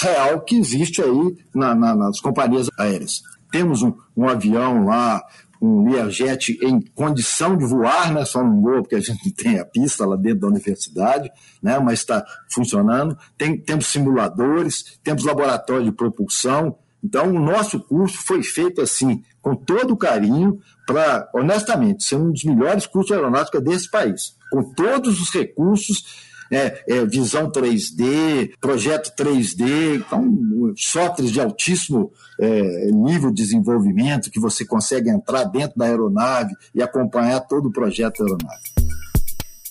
real 0.00 0.40
que 0.40 0.56
existe 0.56 1.02
aí 1.02 1.36
na, 1.54 1.74
na, 1.74 1.94
nas 1.94 2.20
companhias 2.20 2.68
aéreas. 2.78 3.22
Temos 3.50 3.82
um, 3.82 3.92
um 4.16 4.28
avião 4.28 4.84
lá 4.84 5.22
um 5.60 5.90
Learjet 5.90 6.58
em 6.62 6.80
condição 6.80 7.56
de 7.56 7.66
voar, 7.66 8.12
né? 8.12 8.24
só 8.24 8.42
não 8.42 8.62
voa 8.62 8.80
porque 8.80 8.94
a 8.94 9.00
gente 9.00 9.30
tem 9.32 9.58
a 9.58 9.64
pista 9.64 10.06
lá 10.06 10.16
dentro 10.16 10.40
da 10.40 10.46
universidade, 10.46 11.30
né? 11.62 11.78
mas 11.78 11.98
está 11.98 12.24
funcionando. 12.50 13.16
Tem, 13.36 13.58
temos 13.58 13.86
simuladores, 13.88 14.98
temos 15.04 15.24
laboratório 15.24 15.84
de 15.84 15.92
propulsão. 15.92 16.78
Então, 17.04 17.28
o 17.30 17.38
nosso 17.38 17.78
curso 17.80 18.18
foi 18.24 18.42
feito 18.42 18.80
assim, 18.80 19.22
com 19.42 19.54
todo 19.54 19.96
carinho, 19.96 20.58
para, 20.86 21.28
honestamente, 21.34 22.04
ser 22.04 22.16
um 22.16 22.32
dos 22.32 22.44
melhores 22.44 22.86
cursos 22.86 23.12
aeronáuticos 23.12 23.62
desse 23.62 23.90
país, 23.90 24.36
com 24.50 24.62
todos 24.72 25.20
os 25.20 25.30
recursos 25.30 26.29
é, 26.50 26.82
é, 26.88 27.06
visão 27.06 27.50
3D, 27.50 28.52
projeto 28.60 29.12
3D, 29.16 29.96
então 29.96 30.74
softwares 30.76 31.32
de 31.32 31.40
altíssimo 31.40 32.12
é, 32.38 32.90
nível 32.90 33.30
de 33.30 33.42
desenvolvimento 33.42 34.30
que 34.30 34.40
você 34.40 34.64
consegue 34.64 35.10
entrar 35.10 35.44
dentro 35.44 35.78
da 35.78 35.86
aeronave 35.86 36.54
e 36.74 36.82
acompanhar 36.82 37.40
todo 37.40 37.68
o 37.68 37.72
projeto 37.72 38.18
da 38.18 38.24
aeronave. 38.24 38.79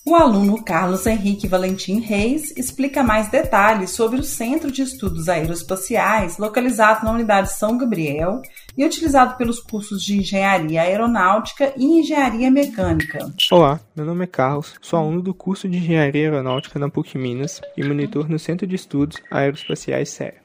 O 0.09 0.15
aluno 0.15 0.63
Carlos 0.63 1.05
Henrique 1.05 1.47
Valentim 1.47 1.99
Reis 1.99 2.51
explica 2.57 3.03
mais 3.03 3.29
detalhes 3.29 3.91
sobre 3.91 4.19
o 4.19 4.23
Centro 4.23 4.71
de 4.71 4.81
Estudos 4.81 5.29
Aeroespaciais, 5.29 6.39
localizado 6.39 7.05
na 7.05 7.11
Unidade 7.11 7.53
São 7.53 7.77
Gabriel 7.77 8.41
e 8.75 8.83
utilizado 8.83 9.37
pelos 9.37 9.59
cursos 9.59 10.01
de 10.01 10.17
Engenharia 10.17 10.81
Aeronáutica 10.81 11.71
e 11.77 11.85
Engenharia 11.85 12.49
Mecânica. 12.49 13.31
Olá, 13.51 13.79
meu 13.95 14.03
nome 14.03 14.23
é 14.23 14.27
Carlos, 14.27 14.73
sou 14.81 14.97
aluno 14.97 15.21
do 15.21 15.31
curso 15.31 15.69
de 15.69 15.77
Engenharia 15.77 16.23
Aeronáutica 16.23 16.79
na 16.79 16.89
PUC 16.89 17.15
Minas 17.15 17.61
e 17.77 17.83
monitor 17.83 18.27
no 18.27 18.39
Centro 18.39 18.65
de 18.65 18.75
Estudos 18.75 19.17
Aeroespaciais 19.29 20.09
CEA. 20.09 20.37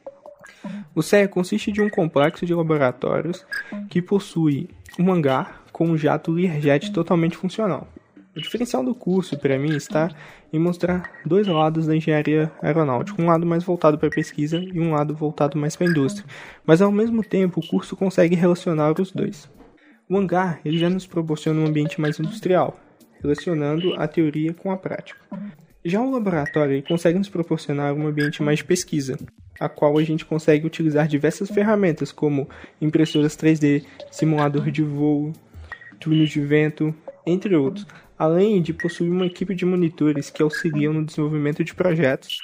O 0.94 1.00
CEA 1.00 1.26
consiste 1.26 1.72
de 1.72 1.80
um 1.80 1.88
complexo 1.88 2.44
de 2.44 2.52
laboratórios 2.52 3.46
que 3.88 4.02
possui 4.02 4.68
um 4.98 5.10
hangar 5.10 5.64
com 5.72 5.86
um 5.86 5.96
jato 5.96 6.30
Learjet 6.30 6.92
totalmente 6.92 7.38
funcional. 7.38 7.88
O 8.36 8.40
diferencial 8.40 8.82
do 8.82 8.96
curso, 8.96 9.38
para 9.38 9.56
mim, 9.56 9.76
está 9.76 10.10
em 10.52 10.58
mostrar 10.58 11.08
dois 11.24 11.46
lados 11.46 11.86
da 11.86 11.94
engenharia 11.94 12.50
aeronáutica, 12.60 13.22
um 13.22 13.26
lado 13.26 13.46
mais 13.46 13.62
voltado 13.62 13.96
para 13.96 14.08
a 14.08 14.10
pesquisa 14.10 14.58
e 14.58 14.80
um 14.80 14.90
lado 14.90 15.14
voltado 15.14 15.56
mais 15.56 15.76
para 15.76 15.86
a 15.86 15.90
indústria. 15.90 16.26
Mas 16.66 16.82
ao 16.82 16.90
mesmo 16.90 17.22
tempo, 17.22 17.60
o 17.60 17.66
curso 17.66 17.96
consegue 17.96 18.34
relacionar 18.34 19.00
os 19.00 19.12
dois. 19.12 19.48
O 20.08 20.18
hangar 20.18 20.60
ele 20.64 20.78
já 20.78 20.90
nos 20.90 21.06
proporciona 21.06 21.60
um 21.60 21.66
ambiente 21.66 22.00
mais 22.00 22.18
industrial, 22.18 22.76
relacionando 23.22 23.94
a 23.94 24.08
teoria 24.08 24.52
com 24.52 24.72
a 24.72 24.76
prática. 24.76 25.20
Já 25.84 26.00
o 26.00 26.10
laboratório 26.10 26.82
consegue 26.82 27.18
nos 27.18 27.28
proporcionar 27.28 27.94
um 27.94 28.06
ambiente 28.06 28.42
mais 28.42 28.58
de 28.58 28.64
pesquisa, 28.64 29.16
a 29.60 29.68
qual 29.68 29.96
a 29.96 30.02
gente 30.02 30.24
consegue 30.24 30.66
utilizar 30.66 31.06
diversas 31.06 31.50
ferramentas 31.50 32.10
como 32.10 32.48
impressoras 32.80 33.36
3D, 33.36 33.84
simulador 34.10 34.72
de 34.72 34.82
voo, 34.82 35.32
túnel 36.00 36.26
de 36.26 36.40
vento, 36.40 36.92
entre 37.26 37.54
outros, 37.54 37.86
além 38.18 38.62
de 38.62 38.72
possuir 38.72 39.10
uma 39.10 39.26
equipe 39.26 39.54
de 39.54 39.64
monitores 39.64 40.30
que 40.30 40.42
auxiliam 40.42 40.92
no 40.92 41.04
desenvolvimento 41.04 41.64
de 41.64 41.74
projetos. 41.74 42.38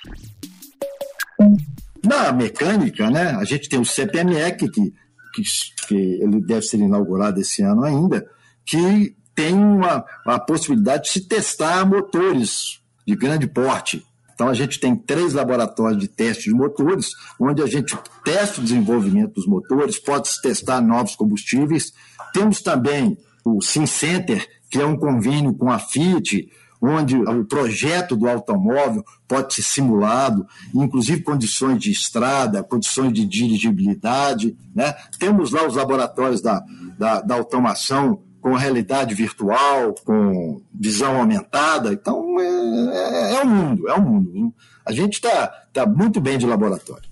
Na 2.04 2.32
mecânica, 2.32 3.10
né, 3.10 3.30
a 3.30 3.44
gente 3.44 3.68
tem 3.68 3.80
o 3.80 3.84
CPMEC, 3.84 4.68
que, 4.70 4.92
que, 5.34 5.42
que 5.86 5.94
ele 5.94 6.40
deve 6.40 6.62
ser 6.62 6.78
inaugurado 6.78 7.40
esse 7.40 7.62
ano 7.62 7.84
ainda, 7.84 8.26
que 8.64 9.14
tem 9.34 9.54
uma, 9.54 10.04
a 10.26 10.38
possibilidade 10.38 11.04
de 11.04 11.10
se 11.10 11.28
testar 11.28 11.86
motores 11.86 12.80
de 13.06 13.14
grande 13.16 13.46
porte. 13.46 14.04
Então, 14.34 14.48
a 14.48 14.54
gente 14.54 14.80
tem 14.80 14.96
três 14.96 15.34
laboratórios 15.34 16.00
de 16.00 16.08
teste 16.08 16.44
de 16.44 16.54
motores, 16.54 17.08
onde 17.38 17.62
a 17.62 17.66
gente 17.66 17.94
testa 18.24 18.60
o 18.60 18.64
desenvolvimento 18.64 19.34
dos 19.34 19.46
motores, 19.46 19.98
pode 19.98 20.28
se 20.28 20.40
testar 20.40 20.80
novos 20.80 21.14
combustíveis. 21.14 21.92
Temos 22.32 22.62
também 22.62 23.18
o 23.44 23.60
Sim 23.60 23.84
Center, 23.84 24.46
que 24.70 24.78
é 24.78 24.86
um 24.86 24.96
convênio 24.96 25.52
com 25.52 25.70
a 25.70 25.78
Fiat, 25.78 26.48
onde 26.80 27.16
o 27.16 27.44
projeto 27.44 28.16
do 28.16 28.26
automóvel 28.28 29.04
pode 29.28 29.52
ser 29.52 29.62
simulado, 29.62 30.46
inclusive 30.74 31.22
condições 31.22 31.78
de 31.78 31.90
estrada, 31.90 32.62
condições 32.62 33.12
de 33.12 33.26
dirigibilidade. 33.26 34.56
Né? 34.74 34.94
Temos 35.18 35.50
lá 35.50 35.66
os 35.66 35.74
laboratórios 35.74 36.40
da, 36.40 36.64
da, 36.98 37.20
da 37.20 37.34
automação 37.34 38.22
com 38.40 38.54
realidade 38.54 39.14
virtual, 39.14 39.94
com 40.04 40.62
visão 40.72 41.18
aumentada. 41.18 41.92
Então, 41.92 42.40
é, 42.40 42.46
é, 42.46 43.34
é 43.34 43.42
o 43.42 43.46
mundo, 43.46 43.88
é 43.88 43.94
o 43.94 44.00
mundo. 44.00 44.54
A 44.86 44.92
gente 44.92 45.14
está 45.14 45.48
tá 45.72 45.84
muito 45.84 46.20
bem 46.20 46.38
de 46.38 46.46
laboratório. 46.46 47.09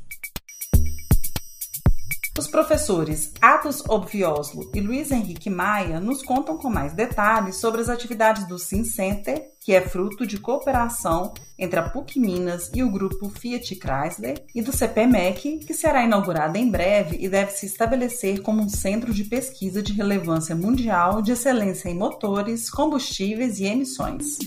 Os 2.39 2.47
professores 2.47 3.33
Atos 3.41 3.83
Obvioslo 3.89 4.71
e 4.73 4.81
Luiz 4.81 5.11
Henrique 5.11 5.51
Maia 5.51 5.99
nos 5.99 6.23
contam 6.23 6.57
com 6.57 6.71
mais 6.71 6.93
detalhes 6.93 7.57
sobre 7.57 7.81
as 7.81 7.89
atividades 7.89 8.47
do 8.47 8.61
Sim 8.61 8.85
Center, 8.85 9.51
que 9.59 9.75
é 9.75 9.81
fruto 9.81 10.25
de 10.25 10.39
cooperação 10.39 11.35
entre 11.59 11.81
a 11.81 11.91
PUC 11.91 12.21
Minas 12.21 12.71
e 12.73 12.85
o 12.85 12.93
grupo 12.93 13.29
Fiat 13.29 13.75
Chrysler, 13.75 14.41
e 14.55 14.63
do 14.63 14.71
CPMEC, 14.71 15.59
que 15.67 15.75
será 15.75 16.05
inaugurado 16.05 16.57
em 16.57 16.71
breve 16.71 17.17
e 17.19 17.29
deve 17.29 17.51
se 17.51 17.67
estabelecer 17.67 18.41
como 18.41 18.63
um 18.63 18.69
centro 18.69 19.13
de 19.13 19.25
pesquisa 19.25 19.83
de 19.83 19.93
relevância 19.93 20.55
mundial 20.55 21.21
de 21.21 21.33
excelência 21.33 21.89
em 21.89 21.99
motores, 21.99 22.71
combustíveis 22.71 23.59
e 23.59 23.65
emissões. 23.65 24.39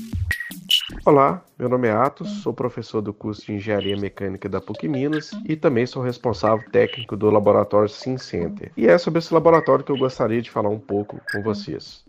Olá, 1.05 1.43
meu 1.57 1.67
nome 1.67 1.88
é 1.88 1.91
Atos, 1.91 2.41
sou 2.41 2.53
professor 2.53 3.01
do 3.01 3.13
curso 3.13 3.45
de 3.45 3.53
Engenharia 3.53 3.98
Mecânica 3.98 4.48
da 4.48 4.62
PUC 4.62 4.88
Minas 4.88 5.31
e 5.48 5.55
também 5.55 5.86
sou 5.88 6.03
responsável 6.03 6.63
técnico 6.71 7.17
do 7.17 7.29
laboratório 7.31 7.89
Sim 7.89 8.17
Center. 8.17 8.71
E 8.77 8.86
é 8.86 8.98
sobre 8.98 9.19
esse 9.19 9.33
laboratório 9.33 9.83
que 9.83 9.91
eu 9.91 9.98
gostaria 9.98 10.41
de 10.41 10.51
falar 10.51 10.69
um 10.69 10.79
pouco 10.79 11.19
com 11.31 11.41
vocês. 11.41 12.03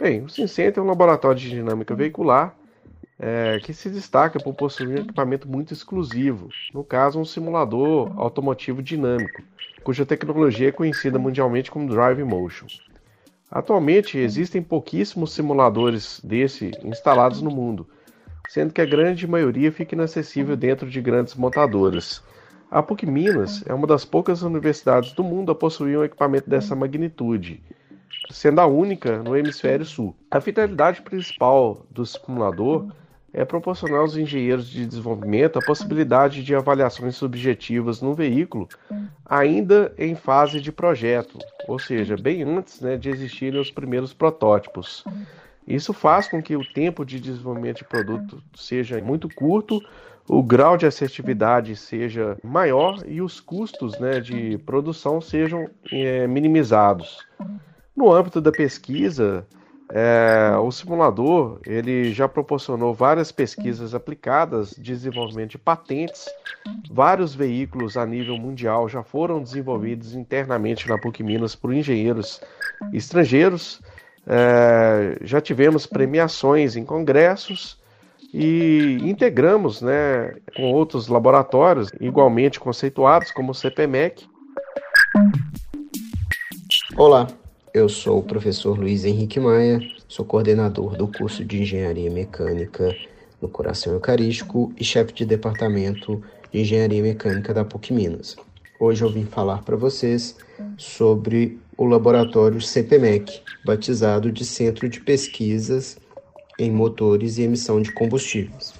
Bem, 0.00 0.22
o 0.22 0.28
Sim 0.30 0.46
Center 0.46 0.80
é 0.80 0.82
um 0.82 0.88
laboratório 0.88 1.38
de 1.38 1.50
dinâmica 1.50 1.94
veicular 1.94 2.56
é, 3.18 3.60
que 3.62 3.74
se 3.74 3.90
destaca 3.90 4.40
por 4.40 4.54
possuir 4.54 4.88
um 4.88 5.02
equipamento 5.02 5.48
muito 5.48 5.72
exclusivo, 5.72 6.48
no 6.72 6.82
caso, 6.82 7.20
um 7.20 7.24
simulador 7.24 8.12
automotivo 8.16 8.82
dinâmico, 8.82 9.42
cuja 9.84 10.06
tecnologia 10.06 10.68
é 10.68 10.72
conhecida 10.72 11.18
mundialmente 11.18 11.70
como 11.70 11.88
Drive 11.88 12.24
Motion. 12.24 12.66
Atualmente 13.50 14.16
existem 14.16 14.62
pouquíssimos 14.62 15.32
simuladores 15.32 16.20
desse 16.24 16.72
instalados 16.82 17.42
no 17.42 17.50
mundo, 17.50 17.86
sendo 18.48 18.72
que 18.72 18.80
a 18.80 18.86
grande 18.86 19.26
maioria 19.26 19.72
fica 19.72 19.94
inacessível 19.94 20.56
dentro 20.56 20.88
de 20.88 21.00
grandes 21.00 21.34
montadoras. 21.34 22.22
A 22.70 22.82
PUC 22.82 23.06
Minas 23.06 23.62
é 23.66 23.74
uma 23.74 23.86
das 23.86 24.04
poucas 24.04 24.42
universidades 24.42 25.12
do 25.12 25.22
mundo 25.22 25.52
a 25.52 25.54
possuir 25.54 25.98
um 25.98 26.04
equipamento 26.04 26.48
dessa 26.48 26.74
magnitude, 26.74 27.62
sendo 28.30 28.60
a 28.60 28.66
única 28.66 29.22
no 29.22 29.36
hemisfério 29.36 29.84
sul. 29.84 30.16
A 30.30 30.40
finalidade 30.40 31.02
principal 31.02 31.84
do 31.90 32.06
simulador 32.06 32.90
é 33.32 33.44
proporcionar 33.44 34.00
aos 34.00 34.16
engenheiros 34.16 34.68
de 34.68 34.86
desenvolvimento 34.86 35.58
a 35.58 35.64
possibilidade 35.64 36.44
de 36.44 36.54
avaliações 36.54 37.16
subjetivas 37.16 38.02
no 38.02 38.14
veículo 38.14 38.68
ainda 39.24 39.94
em 39.96 40.14
fase 40.14 40.60
de 40.60 40.70
projeto, 40.70 41.38
ou 41.66 41.78
seja, 41.78 42.16
bem 42.16 42.42
antes 42.42 42.80
né, 42.80 42.96
de 42.96 43.08
existirem 43.08 43.58
os 43.58 43.70
primeiros 43.70 44.12
protótipos. 44.12 45.04
Isso 45.66 45.92
faz 45.92 46.28
com 46.28 46.42
que 46.42 46.56
o 46.56 46.64
tempo 46.64 47.04
de 47.04 47.20
desenvolvimento 47.20 47.78
de 47.78 47.84
produto 47.84 48.42
seja 48.54 49.00
muito 49.00 49.28
curto, 49.32 49.80
o 50.28 50.42
grau 50.42 50.76
de 50.76 50.86
assertividade 50.86 51.74
seja 51.76 52.36
maior 52.42 53.02
e 53.06 53.20
os 53.20 53.40
custos 53.40 53.98
né, 53.98 54.20
de 54.20 54.58
produção 54.58 55.20
sejam 55.20 55.68
é, 55.90 56.26
minimizados. 56.26 57.26
No 57.94 58.12
âmbito 58.12 58.40
da 58.40 58.50
pesquisa, 58.52 59.46
é, 59.94 60.56
o 60.56 60.70
simulador 60.70 61.60
ele 61.66 62.14
já 62.14 62.26
proporcionou 62.26 62.94
várias 62.94 63.30
pesquisas 63.30 63.94
aplicadas, 63.94 64.74
desenvolvimento 64.78 65.50
de 65.50 65.58
patentes, 65.58 66.26
vários 66.90 67.34
veículos 67.34 67.96
a 67.98 68.06
nível 68.06 68.38
mundial 68.38 68.88
já 68.88 69.02
foram 69.02 69.42
desenvolvidos 69.42 70.14
internamente 70.14 70.88
na 70.88 70.96
PUC 70.96 71.22
Minas 71.22 71.54
por 71.54 71.74
engenheiros 71.74 72.40
estrangeiros. 72.94 73.82
É, 74.26 75.18
já 75.22 75.40
tivemos 75.40 75.86
premiações 75.86 76.76
em 76.76 76.84
congressos 76.84 77.80
e 78.32 78.98
integramos 79.02 79.82
né, 79.82 80.34
com 80.56 80.72
outros 80.72 81.08
laboratórios 81.08 81.90
igualmente 82.00 82.58
conceituados, 82.58 83.30
como 83.30 83.50
o 83.50 83.54
CPMEC. 83.54 84.24
Olá, 86.96 87.26
eu 87.74 87.88
sou 87.88 88.18
o 88.18 88.22
professor 88.22 88.78
Luiz 88.78 89.04
Henrique 89.04 89.40
Maia, 89.40 89.80
sou 90.06 90.24
coordenador 90.24 90.96
do 90.96 91.08
curso 91.08 91.44
de 91.44 91.62
Engenharia 91.62 92.10
Mecânica 92.10 92.94
no 93.40 93.48
Coração 93.48 93.92
Eucarístico 93.92 94.72
e 94.78 94.84
chefe 94.84 95.12
de 95.12 95.26
departamento 95.26 96.22
de 96.50 96.60
Engenharia 96.60 97.02
Mecânica 97.02 97.52
da 97.52 97.64
PUC 97.64 97.92
Minas. 97.92 98.36
Hoje 98.78 99.04
eu 99.04 99.10
vim 99.10 99.24
falar 99.24 99.62
para 99.62 99.76
vocês 99.76 100.36
sobre 100.76 101.58
o 101.76 101.84
laboratório 101.84 102.60
CPMEC, 102.60 103.40
batizado 103.64 104.30
de 104.30 104.44
Centro 104.44 104.88
de 104.88 105.00
Pesquisas 105.00 105.96
em 106.58 106.70
Motores 106.70 107.38
e 107.38 107.42
Emissão 107.42 107.80
de 107.80 107.92
Combustíveis. 107.92 108.74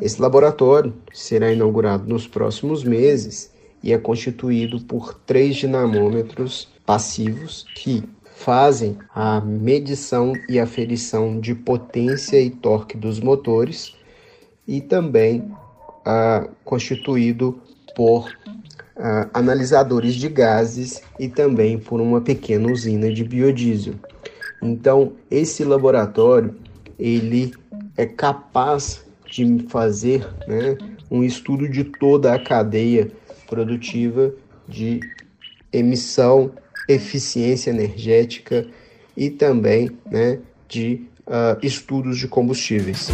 Esse 0.00 0.20
laboratório 0.20 0.92
será 1.12 1.52
inaugurado 1.52 2.08
nos 2.08 2.26
próximos 2.26 2.82
meses 2.82 3.52
e 3.82 3.92
é 3.92 3.98
constituído 3.98 4.80
por 4.80 5.14
três 5.14 5.56
dinamômetros 5.56 6.68
passivos 6.84 7.64
que 7.74 8.02
fazem 8.34 8.98
a 9.14 9.40
medição 9.40 10.32
e 10.48 10.58
aferição 10.58 11.38
de 11.38 11.54
potência 11.54 12.40
e 12.40 12.50
torque 12.50 12.96
dos 12.96 13.20
motores 13.20 13.94
e 14.66 14.80
também 14.80 15.50
ah, 16.04 16.48
constituído 16.64 17.60
por 17.94 18.28
analisadores 19.32 20.14
de 20.14 20.28
gases 20.28 21.02
e 21.18 21.28
também 21.28 21.78
por 21.78 22.00
uma 22.00 22.20
pequena 22.20 22.70
usina 22.70 23.12
de 23.12 23.24
biodiesel. 23.24 23.94
Então, 24.62 25.12
esse 25.30 25.64
laboratório 25.64 26.54
ele 26.98 27.52
é 27.96 28.06
capaz 28.06 29.04
de 29.26 29.66
fazer 29.68 30.26
né, 30.46 30.76
um 31.10 31.22
estudo 31.22 31.68
de 31.68 31.84
toda 31.84 32.32
a 32.32 32.38
cadeia 32.38 33.10
produtiva 33.48 34.32
de 34.68 35.00
emissão, 35.72 36.52
eficiência 36.88 37.70
energética 37.70 38.66
e 39.16 39.28
também 39.28 39.90
né, 40.10 40.38
de 40.68 41.06
uh, 41.26 41.58
estudos 41.62 42.18
de 42.18 42.28
combustíveis. 42.28 43.08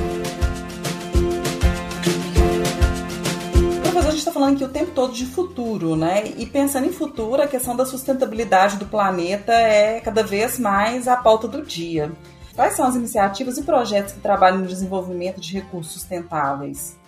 Falando 4.41 4.55
aqui 4.55 4.65
o 4.65 4.69
tempo 4.69 4.93
todo 4.93 5.13
de 5.13 5.27
futuro, 5.27 5.95
né? 5.95 6.25
E 6.39 6.47
pensando 6.47 6.87
em 6.87 6.93
futuro, 6.93 7.43
a 7.43 7.47
questão 7.47 7.77
da 7.77 7.85
sustentabilidade 7.85 8.79
do 8.79 8.87
planeta 8.87 9.53
é 9.53 10.01
cada 10.01 10.23
vez 10.23 10.59
mais 10.59 11.07
a 11.07 11.15
pauta 11.15 11.47
do 11.47 11.63
dia. 11.63 12.11
Quais 12.55 12.75
são 12.75 12.87
as 12.87 12.95
iniciativas 12.95 13.59
e 13.59 13.63
projetos 13.63 14.15
que 14.15 14.21
trabalham 14.21 14.61
no 14.61 14.67
desenvolvimento 14.67 15.41
de 15.41 15.53
recursos 15.53 15.93
sustentáveis? 15.93 16.99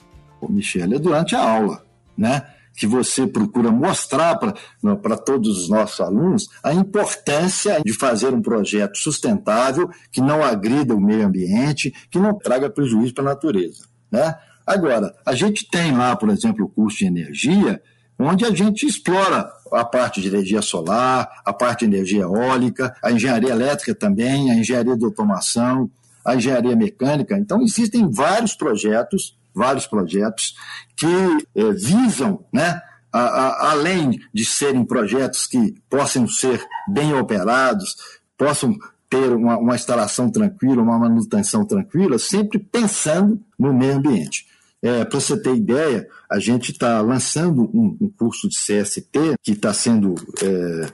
Michele, 0.46 0.96
é 0.96 0.98
durante 0.98 1.34
a 1.34 1.42
aula, 1.42 1.86
né? 2.16 2.42
que 2.74 2.86
você 2.86 3.26
procura 3.26 3.70
mostrar 3.70 4.36
para 4.36 5.16
todos 5.16 5.58
os 5.58 5.68
nossos 5.68 6.00
alunos 6.00 6.48
a 6.62 6.72
importância 6.72 7.80
de 7.84 7.92
fazer 7.92 8.32
um 8.32 8.40
projeto 8.40 8.96
sustentável, 8.96 9.90
que 10.10 10.22
não 10.22 10.42
agrida 10.42 10.94
o 10.94 11.00
meio 11.00 11.26
ambiente, 11.26 11.92
que 12.10 12.18
não 12.18 12.36
traga 12.38 12.70
prejuízo 12.70 13.12
para 13.14 13.24
a 13.24 13.28
natureza. 13.28 13.84
Né? 14.10 14.34
Agora, 14.66 15.14
a 15.24 15.34
gente 15.34 15.68
tem 15.68 15.96
lá, 15.96 16.14
por 16.16 16.30
exemplo, 16.30 16.64
o 16.64 16.68
curso 16.68 16.98
de 16.98 17.06
energia, 17.06 17.82
onde 18.18 18.44
a 18.44 18.50
gente 18.54 18.86
explora 18.86 19.50
a 19.72 19.84
parte 19.84 20.20
de 20.20 20.28
energia 20.28 20.62
solar, 20.62 21.28
a 21.44 21.52
parte 21.52 21.86
de 21.86 21.94
energia 21.94 22.22
eólica, 22.22 22.94
a 23.02 23.10
engenharia 23.10 23.50
elétrica 23.50 23.94
também, 23.94 24.50
a 24.50 24.54
engenharia 24.54 24.96
de 24.96 25.04
automação, 25.04 25.90
a 26.24 26.36
engenharia 26.36 26.76
mecânica. 26.76 27.36
Então, 27.36 27.62
existem 27.62 28.10
vários 28.10 28.54
projetos 28.54 29.36
vários 29.54 29.86
projetos 29.86 30.54
que 30.96 31.06
é, 31.54 31.72
visam, 31.72 32.44
né, 32.52 32.80
a, 33.12 33.20
a, 33.20 33.70
além 33.72 34.18
de 34.32 34.44
serem 34.44 34.84
projetos 34.84 35.46
que 35.46 35.74
possam 35.88 36.26
ser 36.26 36.64
bem 36.88 37.12
operados, 37.14 37.94
possam 38.36 38.74
ter 39.10 39.32
uma, 39.32 39.58
uma 39.58 39.74
instalação 39.74 40.30
tranquila, 40.30 40.82
uma 40.82 40.98
manutenção 40.98 41.66
tranquila, 41.66 42.18
sempre 42.18 42.58
pensando 42.58 43.40
no 43.58 43.72
meio 43.74 43.96
ambiente. 43.96 44.46
É, 44.82 45.04
Para 45.04 45.20
você 45.20 45.40
ter 45.40 45.54
ideia, 45.54 46.08
a 46.28 46.40
gente 46.40 46.72
está 46.72 47.00
lançando 47.00 47.70
um, 47.72 47.96
um, 48.00 48.10
curso 48.10 48.48
de 48.48 48.56
CST 48.56 49.36
que 49.40 49.52
está 49.52 49.72
sendo 49.72 50.14
é, 50.42 50.92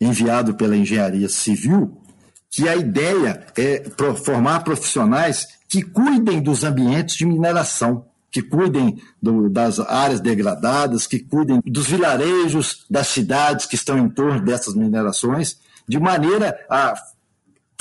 enviado 0.00 0.54
pela 0.54 0.76
engenharia 0.76 1.28
civil, 1.28 2.00
que 2.48 2.68
a 2.68 2.76
ideia 2.76 3.44
é 3.56 3.82
formar 4.24 4.60
profissionais 4.62 5.48
que 5.68 5.82
cuidem 5.82 6.40
dos 6.40 6.62
ambientes 6.62 7.16
de 7.16 7.26
mineração, 7.26 8.04
que 8.30 8.40
cuidem 8.40 9.02
do, 9.20 9.48
das 9.48 9.80
áreas 9.80 10.20
degradadas, 10.20 11.06
que 11.06 11.18
cuidem 11.18 11.60
dos 11.64 11.88
vilarejos, 11.88 12.84
das 12.88 13.08
cidades 13.08 13.66
que 13.66 13.74
estão 13.74 13.98
em 13.98 14.08
torno 14.08 14.40
dessas 14.44 14.74
minerações, 14.74 15.58
de 15.88 15.98
maneira 15.98 16.58
a 16.70 16.94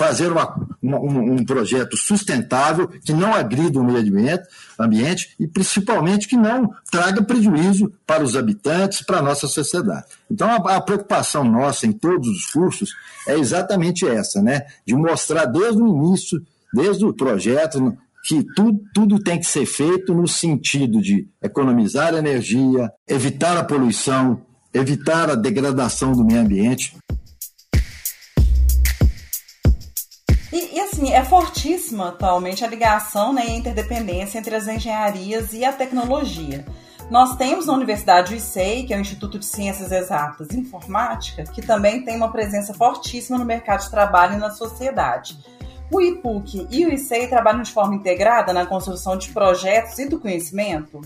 fazer 0.01 0.31
uma, 0.31 0.67
uma, 0.81 0.99
um, 0.99 1.45
projeto 1.45 1.95
sustentável 1.95 2.87
que 2.87 3.13
não 3.13 3.35
agrida 3.35 3.79
o 3.79 3.83
meio 3.83 3.99
ambiente, 3.99 4.43
ambiente 4.79 5.35
e 5.39 5.47
principalmente 5.47 6.27
que 6.27 6.35
não 6.35 6.73
traga 6.89 7.21
prejuízo 7.21 7.93
para 8.07 8.23
os 8.23 8.35
habitantes, 8.35 9.03
para 9.03 9.19
a 9.19 9.21
nossa 9.21 9.47
sociedade. 9.47 10.05
Então 10.29 10.49
a, 10.49 10.75
a 10.75 10.81
preocupação 10.81 11.43
nossa 11.43 11.85
em 11.85 11.91
todos 11.91 12.27
os 12.27 12.47
cursos 12.47 12.95
é 13.27 13.37
exatamente 13.37 14.07
essa, 14.07 14.41
né? 14.41 14.63
De 14.83 14.95
mostrar 14.95 15.45
desde 15.45 15.79
o 15.79 15.87
início 15.87 16.41
desde 16.73 17.05
o 17.05 17.13
projeto, 17.13 17.95
que 18.23 18.43
tudo, 18.55 18.79
tudo 18.93 19.19
tem 19.19 19.39
que 19.39 19.45
ser 19.45 19.65
feito 19.65 20.15
no 20.15 20.27
sentido 20.27 21.01
de 21.01 21.27
economizar 21.43 22.15
energia, 22.15 22.91
evitar 23.07 23.57
a 23.57 23.63
poluição, 23.63 24.41
evitar 24.73 25.29
a 25.29 25.35
degradação 25.35 26.13
do 26.13 26.23
meio 26.23 26.39
ambiente. 26.39 26.97
E, 30.51 30.75
e, 30.75 30.79
assim, 30.81 31.11
é 31.13 31.23
fortíssima 31.23 32.09
atualmente 32.09 32.63
a 32.63 32.67
ligação 32.67 33.31
né, 33.31 33.45
e 33.47 33.51
a 33.51 33.55
interdependência 33.55 34.37
entre 34.37 34.53
as 34.53 34.67
engenharias 34.67 35.53
e 35.53 35.63
a 35.63 35.71
tecnologia. 35.71 36.65
Nós 37.09 37.35
temos 37.35 37.65
na 37.65 37.73
Universidade 37.73 38.33
o 38.33 38.37
ICEI, 38.37 38.83
que 38.83 38.93
é 38.93 38.97
o 38.97 39.01
Instituto 39.01 39.37
de 39.37 39.45
Ciências 39.45 39.91
Exatas 39.91 40.49
e 40.51 40.59
Informática, 40.59 41.43
que 41.43 41.61
também 41.61 42.03
tem 42.03 42.15
uma 42.15 42.31
presença 42.31 42.73
fortíssima 42.73 43.37
no 43.37 43.45
mercado 43.45 43.81
de 43.81 43.91
trabalho 43.91 44.35
e 44.35 44.39
na 44.39 44.49
sociedade. 44.49 45.37
O 45.91 45.99
IPUC 45.99 46.67
e 46.71 46.85
o 46.85 46.93
ICEI 46.93 47.27
trabalham 47.27 47.63
de 47.63 47.71
forma 47.71 47.95
integrada 47.95 48.53
na 48.53 48.65
construção 48.65 49.17
de 49.17 49.29
projetos 49.31 49.99
e 49.99 50.07
do 50.07 50.19
conhecimento? 50.19 51.01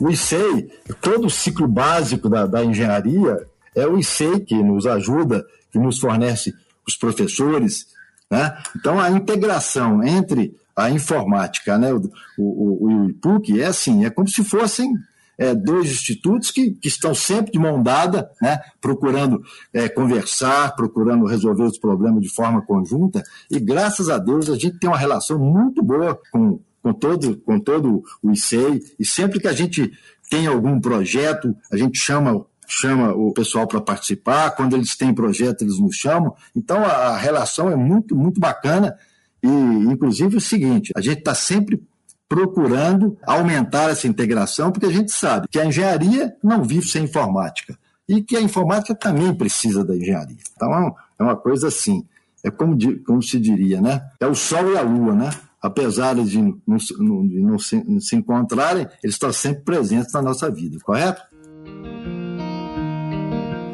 O 0.00 0.08
ICEI, 0.08 0.70
todo 1.00 1.26
o 1.26 1.30
ciclo 1.30 1.66
básico 1.66 2.28
da, 2.28 2.46
da 2.46 2.64
engenharia, 2.64 3.48
é 3.74 3.86
o 3.86 3.98
ICEI 3.98 4.40
que 4.40 4.54
nos 4.54 4.86
ajuda, 4.86 5.44
que 5.72 5.78
nos 5.80 5.98
fornece 5.98 6.54
os 6.86 6.96
professores. 6.96 7.88
Né? 8.30 8.56
Então, 8.76 9.00
a 9.00 9.10
integração 9.10 10.02
entre 10.04 10.54
a, 10.76 10.90
informática, 10.90 11.76
né? 11.76 11.92
O, 11.92 12.10
o, 12.38 12.86
o 12.86 13.10
IPUC 13.10 13.60
é 13.60 13.66
assim, 13.66 14.04
é 14.04 14.10
como 14.10 14.28
se 14.28 14.44
fossem 14.44 14.94
é, 15.40 15.54
dois 15.54 15.90
institutos 15.90 16.50
que, 16.50 16.72
que 16.72 16.86
estão 16.86 17.14
sempre 17.14 17.50
de 17.50 17.58
mão 17.58 17.82
dada, 17.82 18.30
né, 18.42 18.60
procurando 18.78 19.42
é, 19.72 19.88
conversar, 19.88 20.76
procurando 20.76 21.24
resolver 21.24 21.62
os 21.62 21.78
problemas 21.78 22.22
de 22.22 22.28
forma 22.28 22.60
conjunta, 22.60 23.22
e 23.50 23.58
graças 23.58 24.10
a 24.10 24.18
Deus 24.18 24.50
a 24.50 24.54
gente 24.54 24.78
tem 24.78 24.90
uma 24.90 24.98
relação 24.98 25.38
muito 25.38 25.82
boa 25.82 26.20
com, 26.30 26.60
com, 26.82 26.92
todo, 26.92 27.38
com 27.38 27.58
todo 27.58 28.04
o 28.22 28.30
ICEI, 28.30 28.82
e 28.98 29.04
sempre 29.04 29.40
que 29.40 29.48
a 29.48 29.52
gente 29.54 29.90
tem 30.28 30.46
algum 30.46 30.78
projeto, 30.78 31.56
a 31.72 31.76
gente 31.76 31.98
chama 31.98 32.44
chama 32.72 33.12
o 33.12 33.32
pessoal 33.32 33.66
para 33.66 33.80
participar, 33.80 34.50
quando 34.52 34.76
eles 34.76 34.96
têm 34.96 35.14
projeto, 35.14 35.62
eles 35.62 35.78
nos 35.78 35.96
chamam. 35.96 36.34
Então 36.54 36.84
a 36.84 37.16
relação 37.16 37.68
é 37.68 37.76
muito, 37.76 38.14
muito 38.16 38.40
bacana. 38.40 38.96
E, 39.42 39.48
inclusive, 39.48 40.36
o 40.36 40.40
seguinte: 40.40 40.92
a 40.94 41.00
gente 41.00 41.18
está 41.18 41.34
sempre 41.34 41.82
procurando 42.28 43.18
aumentar 43.26 43.90
essa 43.90 44.06
integração, 44.06 44.70
porque 44.70 44.86
a 44.86 44.92
gente 44.92 45.10
sabe 45.10 45.48
que 45.48 45.58
a 45.58 45.66
engenharia 45.66 46.32
não 46.42 46.62
vive 46.62 46.86
sem 46.86 47.04
informática 47.04 47.76
e 48.08 48.22
que 48.22 48.36
a 48.36 48.40
informática 48.40 48.94
também 48.94 49.34
precisa 49.34 49.84
da 49.84 49.96
engenharia. 49.96 50.36
Então 50.54 50.94
é 51.18 51.22
uma 51.22 51.36
coisa 51.36 51.66
assim, 51.66 52.04
é 52.44 52.50
como, 52.50 52.76
como 53.04 53.20
se 53.22 53.38
diria, 53.40 53.80
né? 53.80 54.00
É 54.20 54.26
o 54.26 54.34
sol 54.34 54.72
e 54.72 54.76
a 54.76 54.82
lua, 54.82 55.12
né? 55.12 55.30
Apesar 55.60 56.14
de 56.14 56.40
não, 56.40 57.28
de 57.28 57.40
não 57.40 57.58
se 57.58 58.16
encontrarem, 58.16 58.86
eles 59.02 59.16
estão 59.16 59.32
sempre 59.32 59.62
presentes 59.62 60.12
na 60.12 60.22
nossa 60.22 60.50
vida, 60.50 60.78
correto? 60.82 61.22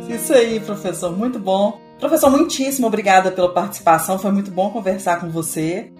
Isso 0.08 0.32
aí, 0.32 0.60
professor, 0.60 1.16
muito 1.16 1.38
bom. 1.38 1.80
Professor, 1.98 2.30
muitíssimo 2.30 2.86
obrigada 2.86 3.30
pela 3.30 3.52
participação, 3.52 4.18
foi 4.18 4.30
muito 4.30 4.50
bom 4.50 4.70
conversar 4.70 5.18
com 5.18 5.30
você. 5.30 5.90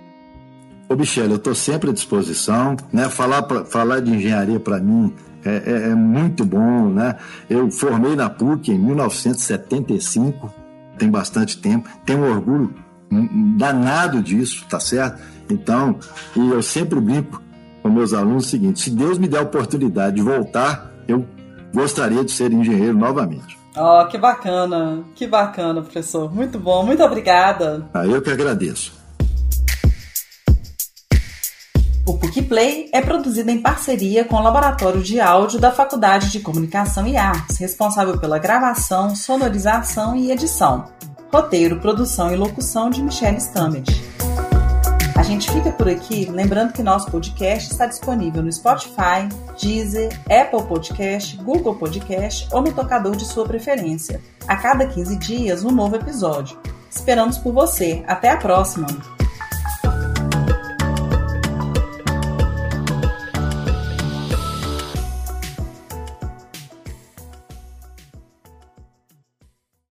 Ô, 0.89 0.95
Michele, 0.95 1.33
eu 1.33 1.37
estou 1.37 1.55
sempre 1.55 1.91
à 1.91 1.93
disposição, 1.93 2.77
né? 2.93 3.09
Falar, 3.09 3.43
pra, 3.43 3.65
falar 3.65 4.01
de 4.01 4.11
engenharia 4.11 4.61
para 4.61 4.79
mim 4.79 5.13
é, 5.45 5.63
é, 5.67 5.91
é, 5.91 5.95
muito 5.95 6.45
bom, 6.45 6.89
né? 6.89 7.17
Eu 7.49 7.71
formei 7.71 8.15
na 8.15 8.31
PUC 8.31 8.71
em 8.71 8.79
1975, 8.79 10.53
tem 10.99 11.11
bastante 11.11 11.59
tempo, 11.59 11.89
tenho 12.05 12.21
um 12.21 12.31
orgulho 12.31 12.75
danado 13.57 14.23
disso, 14.23 14.65
tá 14.69 14.79
certo? 14.79 15.21
Então, 15.51 15.99
e 16.35 16.51
eu 16.51 16.63
sempre 16.63 17.01
brinco 17.01 17.43
com 17.83 17.89
meus 17.89 18.13
alunos 18.13 18.47
o 18.47 18.49
seguinte: 18.49 18.81
se 18.81 18.91
Deus 18.91 19.19
me 19.19 19.27
der 19.27 19.39
a 19.39 19.43
oportunidade 19.43 20.17
de 20.17 20.23
voltar, 20.23 20.93
eu 21.09 21.27
gostaria 21.75 22.25
de 22.25 22.33
ser 22.33 22.53
engenheiro 22.53 22.97
novamente. 22.97 23.56
Oh, 23.77 24.07
que 24.07 24.17
bacana, 24.17 25.05
que 25.15 25.27
bacana, 25.27 25.83
professor. 25.83 26.35
Muito 26.35 26.59
bom, 26.59 26.85
muito 26.85 27.03
obrigada. 27.03 27.87
Ah, 27.93 28.07
eu 28.07 28.23
que 28.23 28.31
agradeço. 28.31 28.95
O 32.07 32.17
PUC 32.17 32.41
Play 32.43 32.89
é 32.93 33.03
produzido 33.03 33.51
em 33.51 33.61
parceria 33.61 34.25
com 34.25 34.37
o 34.37 34.43
Laboratório 34.43 35.03
de 35.03 35.21
Áudio 35.21 35.61
da 35.61 35.73
Faculdade 35.73 36.31
de 36.31 36.41
Comunicação 36.41 37.07
e 37.07 37.17
Artes, 37.17 37.59
responsável 37.59 38.17
pela 38.19 38.39
gravação, 38.39 39.15
sonorização 39.15 40.17
e 40.17 40.31
edição. 40.31 40.85
Roteiro, 41.33 41.81
produção 41.81 42.33
e 42.33 42.37
locução 42.37 42.89
de 42.89 43.03
Michelle 43.03 43.39
Stamet. 43.39 44.06
A 45.17 45.23
gente 45.23 45.51
fica 45.51 45.73
por 45.73 45.89
aqui 45.89 46.27
lembrando 46.27 46.75
que 46.75 46.83
nosso 46.83 47.11
podcast 47.11 47.73
está 47.73 47.87
disponível 47.87 48.43
no 48.43 48.53
Spotify, 48.53 49.27
Deezer, 49.59 50.13
Apple 50.31 50.69
Podcast, 50.69 51.37
Google 51.39 51.75
Podcast 51.75 52.47
ou 52.53 52.61
no 52.61 52.71
tocador 52.73 53.17
de 53.17 53.25
sua 53.25 53.47
preferência. 53.47 54.21
A 54.47 54.57
cada 54.57 54.87
15 54.87 55.17
dias, 55.17 55.65
um 55.65 55.71
novo 55.71 55.97
episódio. 55.97 56.59
Esperamos 56.91 57.39
por 57.39 57.53
você. 57.53 58.05
Até 58.07 58.29
a 58.29 58.37
próxima! 58.37 59.16